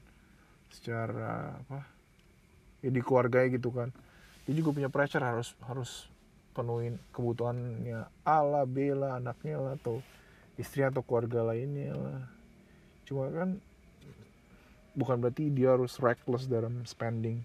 secara 0.72 1.60
apa 1.60 1.84
ya 2.80 2.90
di 2.96 3.04
keluarganya 3.04 3.60
gitu 3.60 3.76
kan. 3.76 3.92
Dia 4.48 4.56
juga 4.56 4.72
punya 4.72 4.88
pressure 4.88 5.20
harus 5.20 5.52
harus 5.68 6.08
penuhin 6.60 7.00
kebutuhannya 7.16 8.04
A 8.28 8.38
lah 8.44 8.68
B 8.68 8.92
lah 8.92 9.16
anaknya 9.16 9.56
lah 9.56 9.74
atau 9.80 10.04
istri 10.60 10.84
atau 10.84 11.00
keluarga 11.00 11.56
lainnya 11.56 11.96
lah 11.96 12.20
cuma 13.08 13.32
kan 13.32 13.56
bukan 14.94 15.16
berarti 15.24 15.48
dia 15.48 15.72
harus 15.72 15.96
reckless 16.04 16.44
dalam 16.52 16.84
spending 16.84 17.40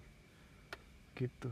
gitu 1.15 1.47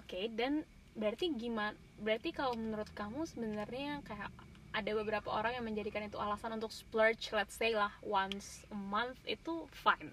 Oke, 0.00 0.26
dan 0.34 0.66
berarti 0.98 1.30
gimana? 1.30 1.78
Berarti 2.02 2.34
kalau 2.34 2.58
menurut 2.58 2.90
kamu 2.98 3.22
sebenarnya 3.30 4.02
kayak 4.02 4.26
ada 4.74 4.90
beberapa 4.98 5.30
orang 5.30 5.54
yang 5.54 5.62
menjadikan 5.62 6.02
itu 6.02 6.18
alasan 6.18 6.58
untuk 6.58 6.74
splurge, 6.74 7.30
let's 7.30 7.54
say 7.54 7.70
lah 7.70 7.94
once 8.02 8.66
a 8.70 8.78
month 8.78 9.18
itu 9.22 9.70
fine. 9.70 10.10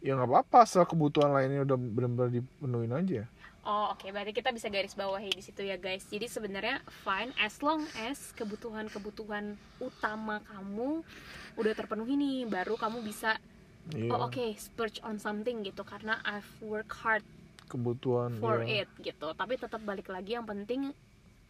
ya 0.00 0.16
nggak 0.16 0.32
apa-apa 0.32 0.64
asal 0.64 0.88
kebutuhan 0.88 1.28
lainnya 1.28 1.60
udah 1.60 1.76
benar-benar 1.76 2.32
dipenuhin 2.32 2.92
aja 2.96 3.22
Oh, 3.60 3.92
oke. 3.92 4.08
Berarti 4.08 4.32
kita 4.32 4.50
bisa 4.56 4.72
garis 4.72 4.96
bawahi 4.96 5.36
di 5.36 5.44
situ 5.44 5.60
ya, 5.60 5.76
guys. 5.76 6.08
Jadi 6.08 6.26
sebenarnya 6.26 6.80
fine 7.04 7.28
as 7.36 7.60
long 7.60 7.84
as 8.08 8.32
kebutuhan-kebutuhan 8.32 9.52
utama 9.78 10.40
kamu 10.48 11.04
udah 11.60 11.72
terpenuhi 11.76 12.16
nih, 12.16 12.48
baru 12.48 12.80
kamu 12.80 13.04
bisa 13.04 13.36
Iya. 13.90 14.12
oh 14.12 14.28
oke 14.30 14.44
splurge 14.60 15.00
on 15.02 15.16
something 15.18 15.64
gitu 15.66 15.82
karena 15.82 16.20
I've 16.22 16.46
work 16.62 16.92
hard 17.00 17.24
kebutuhan 17.66 18.38
for 18.38 18.62
ya. 18.62 18.84
it 18.84 18.88
gitu 19.02 19.32
tapi 19.34 19.56
tetap 19.58 19.82
balik 19.82 20.10
lagi 20.10 20.36
yang 20.36 20.46
penting 20.46 20.92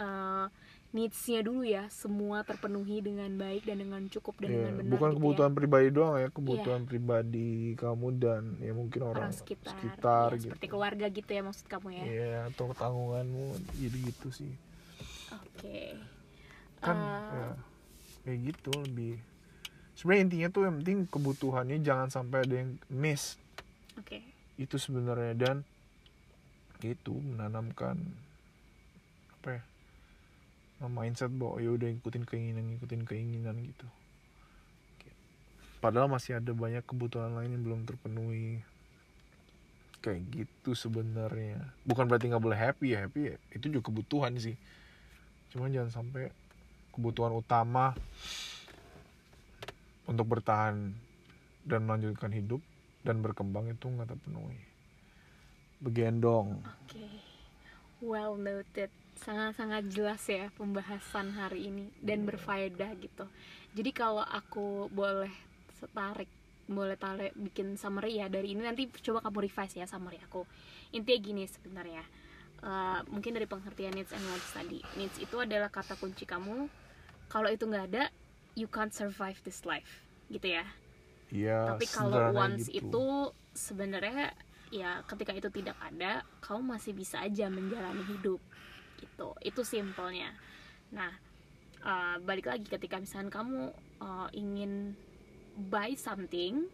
uh, 0.00 0.46
needs-nya 0.90 1.46
dulu 1.46 1.62
ya 1.62 1.86
semua 1.86 2.42
terpenuhi 2.42 2.98
dengan 2.98 3.30
baik 3.38 3.62
dan 3.62 3.78
dengan 3.78 4.02
cukup 4.10 4.42
dan 4.42 4.50
Iya, 4.50 4.56
dengan 4.58 4.72
benar 4.82 4.90
bukan 4.98 5.10
gitu 5.10 5.16
kebutuhan 5.22 5.52
ya. 5.52 5.56
pribadi 5.56 5.88
doang 5.94 6.14
ya 6.18 6.28
kebutuhan 6.34 6.82
pribadi 6.82 7.50
kamu 7.78 8.06
dan 8.18 8.42
ya 8.58 8.72
mungkin 8.74 9.00
orang, 9.06 9.30
orang 9.30 9.34
sekitar, 9.34 9.70
sekitar 9.78 10.28
ya, 10.28 10.34
gitu. 10.34 10.44
seperti 10.50 10.66
keluarga 10.66 11.06
gitu 11.06 11.30
ya 11.30 11.42
maksud 11.46 11.66
kamu 11.70 11.88
ya? 11.94 12.04
Iya, 12.04 12.38
atau 12.50 12.66
tanggunganmu 12.74 13.46
jadi 13.78 13.98
gitu 14.10 14.28
sih. 14.34 14.52
Oke. 15.30 15.94
Kan 16.82 16.96
Uh, 16.98 17.30
ya 17.30 17.48
kayak 18.26 18.38
gitu 18.50 18.70
lebih. 18.82 19.14
Sebenarnya 19.94 20.22
intinya 20.26 20.48
tuh 20.50 20.62
yang 20.66 20.76
penting 20.82 20.98
kebutuhannya 21.06 21.76
jangan 21.86 22.08
sampai 22.10 22.42
ada 22.42 22.54
yang 22.66 22.70
miss. 22.90 23.38
Oke. 23.94 24.26
Itu 24.58 24.74
sebenarnya 24.74 25.38
dan 25.38 25.56
itu 26.80 27.12
menanamkan 27.12 28.00
apa 29.38 29.60
ya 29.60 29.62
mindset 30.88 31.28
bahwa 31.28 31.60
ya 31.60 31.76
udah 31.76 31.92
ikutin 31.92 32.24
keinginan 32.24 32.72
ikutin 32.80 33.04
keinginan 33.04 33.60
gitu. 33.60 33.84
Padahal 35.80 36.12
masih 36.12 36.36
ada 36.36 36.52
banyak 36.52 36.84
kebutuhan 36.84 37.32
lain 37.32 37.56
yang 37.56 37.64
belum 37.64 37.80
terpenuhi. 37.88 38.60
Kayak 40.04 40.20
gitu 40.32 40.76
sebenarnya. 40.76 41.72
Bukan 41.88 42.04
berarti 42.04 42.28
nggak 42.28 42.44
boleh 42.44 42.56
happy 42.56 42.96
ya 42.96 43.08
happy 43.08 43.32
ya. 43.32 43.36
Itu 43.52 43.72
juga 43.72 43.88
kebutuhan 43.88 44.36
sih. 44.36 44.56
Cuman 45.52 45.72
jangan 45.72 46.04
sampai 46.04 46.28
kebutuhan 46.92 47.32
utama 47.32 47.96
untuk 50.04 50.26
bertahan 50.36 50.92
dan 51.64 51.80
melanjutkan 51.88 52.32
hidup 52.32 52.60
dan 53.00 53.24
berkembang 53.24 53.72
itu 53.72 53.88
nggak 53.88 54.12
terpenuhi. 54.12 54.60
Begendong. 55.80 56.60
Oke, 56.60 57.08
well 58.04 58.36
noted. 58.36 58.92
Sangat-sangat 59.20 59.92
jelas 59.92 60.24
ya 60.24 60.48
pembahasan 60.56 61.36
hari 61.36 61.68
ini 61.68 61.92
dan 62.00 62.24
berfaedah 62.24 62.96
gitu. 62.96 63.28
Jadi 63.76 63.90
kalau 63.92 64.24
aku 64.24 64.88
boleh 64.88 65.30
tarik, 65.92 66.30
boleh 66.64 66.96
tarik 66.96 67.36
bikin 67.36 67.76
summary 67.76 68.16
ya 68.16 68.32
dari 68.32 68.56
ini 68.56 68.64
nanti 68.64 68.88
coba 69.04 69.20
kamu 69.28 69.44
revise 69.44 69.76
ya 69.76 69.84
summary 69.84 70.16
aku. 70.24 70.48
Intinya 70.96 71.18
gini 71.20 71.44
sebenarnya. 71.44 72.04
Eh, 72.60 73.00
mungkin 73.12 73.36
dari 73.36 73.44
pengertian 73.44 73.92
needs 73.92 74.12
and 74.16 74.24
wants 74.24 74.50
tadi. 74.56 74.80
Needs 74.96 75.20
itu 75.20 75.36
adalah 75.36 75.68
kata 75.68 76.00
kunci 76.00 76.24
kamu. 76.24 76.68
Kalau 77.28 77.48
itu 77.52 77.68
nggak 77.68 77.86
ada, 77.94 78.08
you 78.58 78.66
can't 78.66 78.90
survive 78.90 79.38
this 79.46 79.62
life, 79.62 80.02
gitu 80.32 80.50
ya 80.50 80.66
ya 81.30 81.74
tapi 81.74 81.86
kalau 81.86 82.34
once 82.34 82.66
gitu. 82.68 82.90
itu 82.90 83.06
sebenarnya 83.54 84.34
ya 84.70 85.02
ketika 85.06 85.34
itu 85.34 85.48
tidak 85.50 85.78
ada 85.82 86.22
kamu 86.42 86.74
masih 86.78 86.92
bisa 86.94 87.22
aja 87.22 87.50
menjalani 87.50 88.02
hidup 88.06 88.38
gitu. 89.00 89.32
Itu 89.40 89.64
simpelnya. 89.64 90.36
Nah 90.92 91.10
uh, 91.84 92.16
balik 92.22 92.48
lagi 92.48 92.66
ketika 92.68 93.00
misalnya 93.00 93.32
kamu 93.32 93.72
uh, 94.00 94.28
ingin 94.36 94.94
buy 95.56 95.92
something 95.96 96.68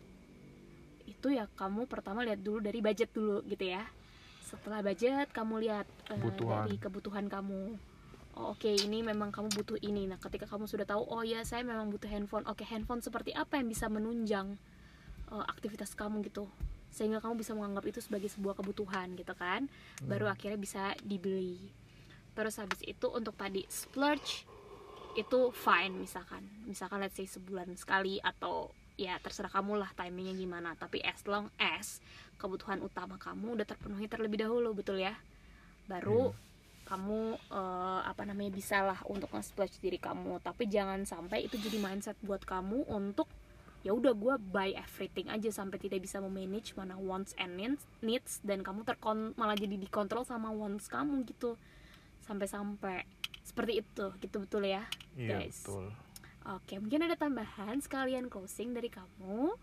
itu 1.06 1.26
ya 1.30 1.46
kamu 1.54 1.86
pertama 1.86 2.26
lihat 2.26 2.42
dulu 2.42 2.58
dari 2.58 2.82
budget 2.82 3.14
dulu 3.14 3.42
gitu 3.46 3.70
ya. 3.70 3.86
Setelah 4.42 4.82
budget 4.82 5.30
kamu 5.30 5.62
lihat 5.62 5.86
uh, 6.10 6.18
Kebutuhan. 6.18 6.66
dari 6.66 6.76
kebutuhan 6.78 7.26
kamu. 7.30 7.78
Oh, 8.36 8.52
oke 8.52 8.68
ini 8.68 9.00
memang 9.00 9.32
kamu 9.32 9.48
butuh 9.54 9.78
ini. 9.80 10.04
Nah 10.04 10.20
ketika 10.20 10.44
kamu 10.44 10.68
sudah 10.68 10.84
tahu 10.84 11.02
oh 11.08 11.24
ya 11.24 11.40
saya 11.46 11.64
memang 11.64 11.88
butuh 11.88 12.10
handphone. 12.10 12.44
Oke 12.44 12.66
handphone 12.66 13.00
seperti 13.00 13.32
apa 13.32 13.56
yang 13.56 13.70
bisa 13.70 13.88
menunjang 13.88 14.58
uh, 15.32 15.44
aktivitas 15.46 15.96
kamu 15.96 16.26
gitu? 16.26 16.44
Sehingga 16.92 17.22
kamu 17.22 17.40
bisa 17.40 17.56
menganggap 17.56 17.84
itu 17.88 18.00
sebagai 18.04 18.28
sebuah 18.28 18.58
kebutuhan 18.60 19.16
gitu 19.16 19.32
kan? 19.32 19.70
Baru 20.04 20.28
akhirnya 20.28 20.60
bisa 20.60 20.92
dibeli 21.00 21.85
terus 22.36 22.60
habis 22.60 22.84
itu 22.84 23.08
untuk 23.08 23.32
tadi 23.34 23.64
splurge 23.66 24.44
itu 25.16 25.50
fine 25.50 25.96
misalkan. 25.96 26.44
Misalkan 26.68 27.00
let's 27.00 27.16
say 27.16 27.24
sebulan 27.24 27.72
sekali 27.80 28.20
atau 28.20 28.68
ya 29.00 29.16
terserah 29.20 29.48
kamu 29.48 29.80
lah 29.80 29.90
timingnya 29.96 30.36
gimana. 30.36 30.76
Tapi 30.76 31.00
as 31.00 31.24
long 31.24 31.48
as 31.56 32.04
kebutuhan 32.36 32.84
utama 32.84 33.16
kamu 33.16 33.56
udah 33.56 33.66
terpenuhi 33.66 34.06
terlebih 34.06 34.44
dahulu 34.44 34.76
betul 34.76 35.00
ya? 35.00 35.16
Baru 35.88 36.36
kamu 36.86 37.34
eh, 37.50 38.00
apa 38.06 38.22
namanya 38.28 38.52
bisa 38.54 38.84
lah 38.84 39.00
untuk 39.08 39.32
nge-splurge 39.32 39.80
diri 39.80 39.96
kamu. 39.96 40.38
Tapi 40.44 40.68
jangan 40.68 41.02
sampai 41.08 41.48
itu 41.48 41.56
jadi 41.56 41.80
mindset 41.80 42.20
buat 42.20 42.44
kamu 42.44 42.86
untuk 42.92 43.26
ya 43.86 43.94
udah 43.94 44.18
gue 44.18 44.34
buy 44.50 44.74
everything 44.74 45.30
aja 45.30 45.46
sampai 45.54 45.78
tidak 45.78 46.02
bisa 46.02 46.18
memanage 46.18 46.74
mana 46.74 46.98
wants 46.98 47.38
and 47.38 47.54
needs, 47.54 47.86
needs 48.02 48.42
dan 48.42 48.66
kamu 48.66 48.82
terkon 48.82 49.30
malah 49.38 49.54
jadi 49.54 49.78
dikontrol 49.78 50.26
sama 50.26 50.50
wants 50.50 50.90
kamu 50.90 51.22
gitu 51.22 51.54
sampai-sampai. 52.26 53.06
Seperti 53.46 53.80
itu 53.80 54.04
gitu 54.18 54.36
betul 54.42 54.66
ya 54.66 54.82
iya 55.14 55.38
guys. 55.38 55.62
betul. 55.62 55.86
Oke 56.46 56.78
mungkin 56.78 57.06
ada 57.06 57.14
tambahan 57.14 57.78
sekalian 57.78 58.26
closing 58.26 58.70
dari 58.70 58.90
kamu? 58.90 59.54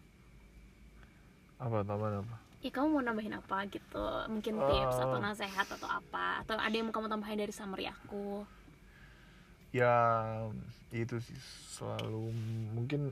Apa 1.60 1.84
tambahan 1.84 2.24
apa? 2.24 2.36
Ya 2.64 2.72
kamu 2.72 2.88
mau 2.90 3.04
nambahin 3.04 3.36
apa 3.36 3.68
gitu? 3.68 4.04
Mungkin 4.32 4.56
tips 4.56 4.98
atau 4.98 5.20
Eh. 5.20 5.24
nasihat 5.24 5.68
atau 5.68 5.88
apa? 5.88 6.44
Atau 6.44 6.56
ada 6.56 6.72
yang 6.72 6.88
mau 6.88 6.96
kamu 6.96 7.12
tambahin 7.12 7.40
dari 7.40 7.52
summary 7.52 7.88
aku? 7.88 8.48
Ya 9.76 9.96
itu 10.92 11.20
sih. 11.20 11.36
Selalu 11.72 12.32
mungkin 12.72 13.12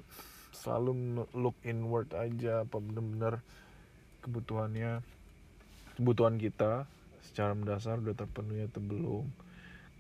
selalu 0.52 1.26
look 1.34 1.58
inward 1.64 2.12
aja 2.14 2.64
apa 2.64 2.78
bener-bener 2.78 3.42
kebutuhannya 4.22 5.02
kebutuhan 5.98 6.38
kita 6.38 6.86
secara 7.24 7.54
mendasar 7.54 8.02
udah 8.02 8.16
terpenuhi 8.18 8.66
atau 8.66 8.82
belum. 8.82 9.26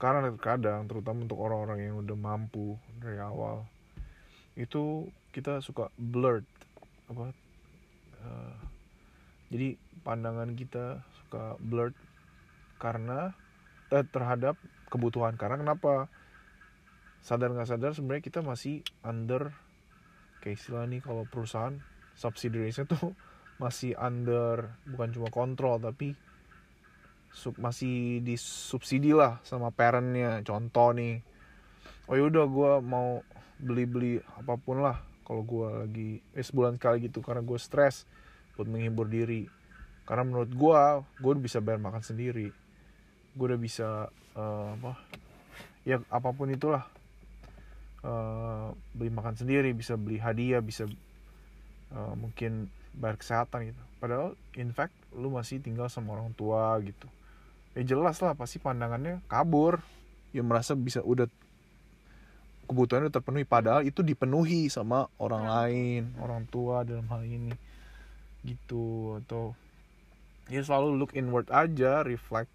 Karena 0.01 0.33
terkadang 0.33 0.89
terutama 0.89 1.25
untuk 1.25 1.39
orang-orang 1.41 1.85
yang 1.85 1.95
udah 2.01 2.17
mampu 2.17 2.77
dari 2.97 3.21
awal 3.21 3.65
itu 4.59 5.07
kita 5.31 5.63
suka 5.63 5.87
blurred 5.95 6.43
apa 7.07 7.31
eh, 8.19 8.55
jadi 9.47 9.79
pandangan 10.03 10.59
kita 10.59 10.99
suka 11.23 11.55
blurred 11.61 11.95
karena 12.81 13.37
eh, 13.93 14.05
terhadap 14.09 14.57
kebutuhan. 14.89 15.37
Karena 15.37 15.61
kenapa? 15.61 16.09
Sadar 17.21 17.53
nggak 17.53 17.69
sadar 17.69 17.93
sebenarnya 17.93 18.25
kita 18.25 18.41
masih 18.41 18.81
under 19.05 19.53
kayak 20.41 20.57
istilah 20.57 20.89
nih 20.89 21.05
kalau 21.05 21.29
perusahaan 21.29 21.77
subsidiariesnya 22.17 22.89
tuh 22.89 23.13
masih 23.63 23.93
under 24.01 24.73
bukan 24.89 25.13
cuma 25.13 25.29
kontrol 25.29 25.77
tapi 25.77 26.17
sub, 27.31 27.55
masih 27.57 28.19
disubsidi 28.21 29.15
lah 29.15 29.39
sama 29.47 29.71
parentnya. 29.71 30.43
Contoh 30.43 30.91
nih 30.91 31.23
oh 32.11 32.15
yaudah 32.19 32.45
gue 32.47 32.71
mau 32.83 33.23
beli-beli 33.55 34.19
apa 34.35 34.59
pun 34.59 34.83
lah 34.83 34.99
kalau 35.23 35.47
gue 35.47 35.67
lagi 35.87 36.09
eh, 36.35 36.43
sebulan 36.43 36.75
sekali 36.75 37.07
gitu 37.07 37.23
karena 37.23 37.39
gue 37.39 37.55
stres 37.55 38.03
buat 38.59 38.67
menghibur 38.67 39.07
diri. 39.07 39.47
Karena 40.03 40.27
menurut 40.27 40.51
gue 40.51 40.81
gue 41.23 41.33
bisa 41.39 41.63
bayar 41.63 41.79
makan 41.79 42.03
sendiri. 42.03 42.51
Gue 43.31 43.45
udah 43.47 43.61
bisa 43.61 44.11
eh, 44.35 44.67
apa 44.75 44.99
ya 45.87 46.03
apa 46.11 46.29
pun 46.35 46.51
itulah 46.51 46.83
eh, 48.03 48.67
beli 48.91 49.11
makan 49.11 49.39
sendiri 49.39 49.71
bisa 49.71 49.95
beli 49.95 50.19
hadiah 50.19 50.59
bisa 50.59 50.83
eh, 51.95 52.13
mungkin 52.19 52.67
bayar 52.91 53.15
kesehatan 53.15 53.71
gitu. 53.71 53.81
Padahal 54.03 54.35
in 54.59 54.75
fact 54.75 54.91
lu 55.15 55.31
masih 55.31 55.63
tinggal 55.63 55.87
sama 55.87 56.19
orang 56.19 56.35
tua 56.35 56.75
gitu 56.83 57.07
ya 57.77 57.83
jelas 57.95 58.19
lah 58.19 58.35
pasti 58.35 58.59
pandangannya 58.59 59.23
kabur. 59.31 59.79
Ya 60.31 60.43
merasa 60.43 60.75
bisa 60.75 61.03
udah 61.03 61.27
kebutuhannya 62.67 63.11
udah 63.11 63.15
terpenuhi. 63.19 63.43
Padahal 63.43 63.83
itu 63.83 63.99
dipenuhi 64.03 64.71
sama 64.71 65.11
orang 65.19 65.43
lain. 65.47 66.03
Orang 66.19 66.47
tua 66.47 66.87
dalam 66.87 67.07
hal 67.11 67.23
ini. 67.27 67.51
Gitu 68.43 69.19
atau 69.23 69.53
ya 70.47 70.63
selalu 70.63 70.99
look 70.99 71.11
inward 71.15 71.47
aja 71.51 72.03
reflect. 72.03 72.51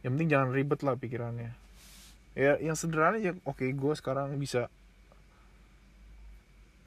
Yang 0.00 0.12
penting 0.16 0.30
jangan 0.32 0.48
ribet 0.52 0.80
lah 0.84 0.96
pikirannya. 0.96 1.52
Ya 2.36 2.56
yang 2.60 2.76
sederhana 2.78 3.20
aja 3.20 3.36
oke 3.44 3.64
gue 3.64 3.92
sekarang 3.96 4.32
bisa 4.38 4.70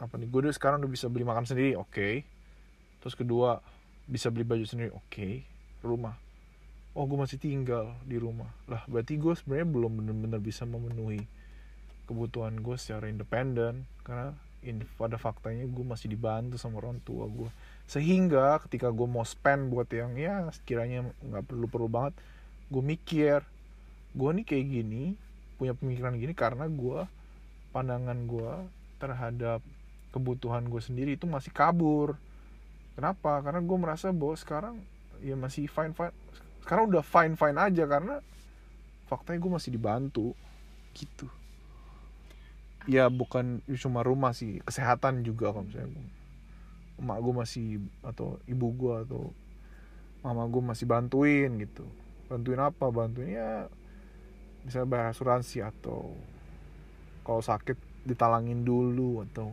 apa 0.01 0.19
nih 0.19 0.27
gue 0.27 0.39
udah 0.49 0.55
sekarang 0.55 0.81
udah 0.83 0.91
bisa 0.91 1.09
beli 1.09 1.25
makan 1.25 1.45
sendiri 1.45 1.77
oke. 1.77 2.25
Terus 3.01 3.15
kedua 3.17 3.61
bisa 4.05 4.29
beli 4.33 4.45
baju 4.45 4.65
sendiri 4.65 4.89
oke. 4.93 5.45
Rumah 5.83 6.32
oh 6.93 7.05
gue 7.09 7.17
masih 7.17 7.41
tinggal 7.41 7.93
di 8.05 8.17
rumah. 8.21 8.49
Lah 8.69 8.85
berarti 8.85 9.17
gue 9.17 9.33
sebenarnya 9.33 9.67
belum 9.69 9.91
benar-benar 10.01 10.41
bisa 10.41 10.63
memenuhi 10.65 11.25
kebutuhan 12.05 12.59
gue 12.59 12.75
secara 12.77 13.09
independen 13.09 13.87
karena 14.03 14.35
in, 14.61 14.83
pada 14.99 15.15
faktanya 15.17 15.63
gue 15.65 15.85
masih 15.85 16.11
dibantu 16.11 16.59
sama 16.59 16.83
orang 16.83 16.99
tua 17.03 17.31
gue 17.31 17.47
sehingga 17.87 18.59
ketika 18.67 18.91
gue 18.91 19.07
mau 19.07 19.23
spend 19.23 19.71
buat 19.71 19.87
yang 19.87 20.15
ya 20.19 20.51
sekiranya 20.51 21.07
nggak 21.23 21.47
perlu 21.47 21.67
perlu 21.67 21.87
banget 21.87 22.13
gue 22.67 22.83
mikir 22.83 23.39
gue 24.13 24.29
nih 24.35 24.45
kayak 24.45 24.65
gini 24.67 25.03
punya 25.55 25.73
pemikiran 25.79 26.15
gini 26.19 26.35
karena 26.35 26.67
gue 26.67 27.07
pandangan 27.71 28.19
gue 28.27 28.51
terhadap 28.99 29.59
kebutuhan 30.13 30.69
gue 30.69 30.79
sendiri 30.79 31.17
itu 31.17 31.25
masih 31.25 31.49
kabur. 31.49 32.15
Kenapa? 32.93 33.41
Karena 33.41 33.59
gue 33.65 33.77
merasa 33.81 34.13
bahwa 34.13 34.37
sekarang 34.37 34.75
ya 35.25 35.33
masih 35.33 35.65
fine 35.65 35.97
fine 35.97 36.13
sekarang 36.63 36.87
udah 36.87 37.03
fine 37.03 37.35
fine 37.35 37.59
aja 37.59 37.83
karena 37.83 38.23
faktanya 39.11 39.43
gue 39.43 39.51
masih 39.51 39.69
dibantu 39.75 40.31
gitu. 40.95 41.27
Ya 42.87 43.11
bukan 43.11 43.59
cuma 43.79 44.03
rumah 44.03 44.31
sih 44.31 44.63
kesehatan 44.63 45.27
juga 45.27 45.51
kalau 45.51 45.67
misalnya 45.67 45.91
gua- 45.91 46.15
emak 47.03 47.17
gue 47.19 47.33
masih 47.35 47.67
atau 47.99 48.39
ibu 48.47 48.67
gue 48.71 48.95
atau 49.03 49.23
mama 50.23 50.47
gue 50.47 50.63
masih 50.63 50.87
bantuin 50.87 51.51
gitu. 51.59 51.83
Bantuin 52.31 52.59
apa? 52.63 52.87
Bantuin 52.87 53.35
ya 53.35 53.67
misalnya 54.63 54.87
bayar 54.87 55.07
asuransi 55.11 55.59
atau 55.59 56.15
kalau 57.27 57.43
sakit 57.43 57.75
ditalangin 58.07 58.63
dulu 58.63 59.23
atau 59.27 59.51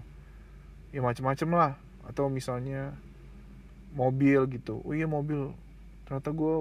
ya 0.94 1.02
macem-macem 1.02 1.50
lah. 1.50 1.74
Atau 2.06 2.30
misalnya 2.30 2.94
mobil 3.94 4.46
gitu. 4.50 4.78
Oh 4.86 4.94
iya 4.94 5.10
mobil. 5.10 5.50
Ternyata 6.06 6.30
gue 6.34 6.54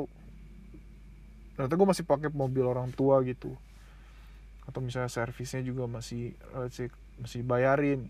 ternyata 1.60 1.76
gue 1.76 1.88
masih 1.91 2.08
pakai 2.08 2.32
mobil 2.32 2.63
orang 2.63 2.88
tua 2.95 3.19
gitu. 3.28 3.52
Atau 4.63 4.80
misalnya 4.80 5.12
servisnya 5.12 5.60
juga 5.60 5.91
masih 5.91 6.32
say, 6.72 6.88
masih 7.19 7.43
bayarin. 7.43 8.08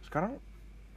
Sekarang 0.00 0.40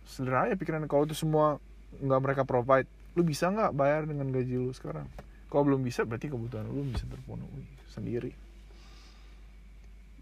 sederhana 0.07 0.47
aja 0.47 0.55
pikiran 0.55 0.87
kalau 0.87 1.03
itu 1.03 1.11
semua 1.11 1.59
nggak 1.99 2.21
mereka 2.23 2.41
provide 2.47 2.87
lu 3.19 3.27
bisa 3.27 3.51
nggak 3.51 3.75
bayar 3.75 4.07
dengan 4.07 4.31
gaji 4.31 4.55
lu 4.55 4.71
sekarang? 4.71 5.11
Kalau 5.51 5.67
belum 5.67 5.83
bisa 5.83 6.07
berarti 6.07 6.31
kebutuhan 6.31 6.71
lu 6.71 6.87
bisa 6.87 7.03
terpenuhi 7.03 7.67
sendiri. 7.91 8.31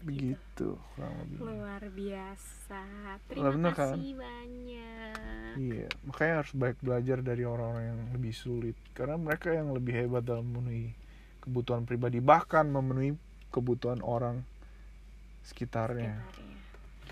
Begitu 0.02 0.74
kurang 0.98 1.14
lebih. 1.22 1.38
Luar 1.46 1.82
biasa. 1.94 2.82
Terima 3.30 3.54
bener 3.54 3.70
kan? 3.70 3.94
kasih 3.94 4.18
banyak. 4.18 5.14
Iya, 5.62 5.86
makanya 6.10 6.34
harus 6.42 6.52
baik 6.58 6.82
belajar 6.82 7.22
dari 7.22 7.46
orang-orang 7.46 7.86
yang 7.94 8.00
lebih 8.18 8.34
sulit. 8.34 8.74
Karena 8.98 9.14
mereka 9.14 9.54
yang 9.54 9.70
lebih 9.70 9.94
hebat 9.94 10.26
dalam 10.26 10.42
memenuhi 10.50 11.03
kebutuhan 11.44 11.84
pribadi 11.84 12.24
bahkan 12.24 12.64
memenuhi 12.66 13.14
kebutuhan 13.52 14.00
orang 14.00 14.40
sekitarnya 15.44 16.16
sekitarnya 16.16 16.58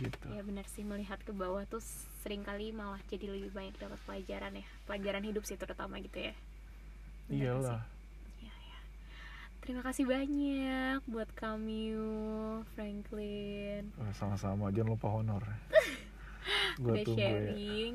gitu. 0.01 0.27
ya 0.33 0.43
benar 0.43 0.67
sih 0.73 0.83
melihat 0.83 1.21
ke 1.21 1.37
bawah 1.37 1.63
tuh 1.69 1.85
sering 2.25 2.43
kali 2.43 2.73
malah 2.73 2.99
jadi 3.13 3.29
lebih 3.29 3.53
banyak 3.53 3.77
dapat 3.77 4.01
pelajaran 4.09 4.57
ya 4.57 4.67
pelajaran 4.89 5.23
hidup 5.29 5.45
sih 5.45 5.61
terutama 5.61 6.01
gitu 6.01 6.33
ya 6.33 6.35
Benar 7.31 7.39
Iyalah. 7.39 7.83
Iya, 8.43 8.55
iya. 8.67 8.79
terima 9.63 9.83
kasih 9.87 10.05
banyak 10.11 11.01
buat 11.07 11.31
kamu 11.39 11.95
Franklin 12.75 13.95
Sama-sama 14.19 14.75
jangan 14.75 14.99
lupa 14.99 15.09
honor. 15.09 15.45
Tunggu 16.77 16.99
ya. 16.99 17.05
sharing 17.15 17.95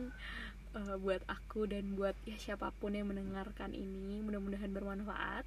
eh, 0.74 0.96
buat 1.02 1.24
aku 1.28 1.68
dan 1.68 1.98
buat 2.00 2.16
ya 2.24 2.38
siapa 2.40 2.72
pun 2.80 2.96
yang 2.96 3.12
mendengarkan 3.12 3.76
ini 3.76 4.24
mudah-mudahan 4.24 4.72
bermanfaat 4.72 5.44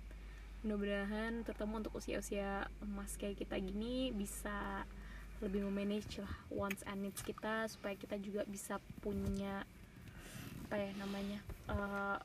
mudah-mudahan 0.60 1.40
terutama 1.44 1.80
untuk 1.80 1.96
usia-usia 1.96 2.68
emas 2.84 3.16
kayak 3.16 3.40
kita 3.40 3.56
gini 3.56 4.12
bisa 4.12 4.84
lebih 5.40 5.64
memanage 5.64 6.20
lah 6.20 6.34
wants 6.52 6.84
and 6.84 7.00
needs 7.00 7.24
kita 7.24 7.64
supaya 7.64 7.96
kita 7.96 8.20
juga 8.20 8.44
bisa 8.44 8.76
punya 9.00 9.64
apa 10.68 10.76
ya 10.76 10.92
namanya 11.00 11.40
eh, 11.66 12.18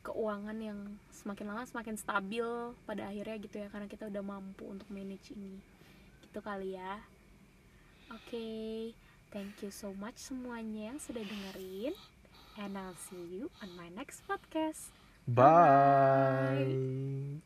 keuangan 0.00 0.56
yang 0.62 0.78
semakin 1.12 1.52
lama 1.52 1.66
semakin 1.66 1.98
stabil 1.98 2.46
pada 2.88 3.10
akhirnya 3.10 3.36
gitu 3.36 3.56
ya 3.60 3.68
karena 3.68 3.84
kita 3.90 4.08
udah 4.08 4.22
mampu 4.24 4.64
untuk 4.64 4.88
manage 4.88 5.36
ini. 5.36 5.60
Gitu 6.24 6.38
kali 6.40 6.78
ya. 6.78 7.02
Oke 8.14 8.46
thank 9.34 9.60
you 9.60 9.68
so 9.74 9.92
much 9.92 10.16
semuanya 10.16 10.94
yang 10.94 10.98
sudah 11.02 11.20
dengerin. 11.20 11.92
And 12.58 12.78
I'll 12.78 12.96
see 12.96 13.20
you 13.28 13.52
on 13.60 13.74
my 13.76 13.92
next 13.92 14.24
podcast 14.24 14.99
Bye. 15.26 16.76
Bye. 16.76 17.42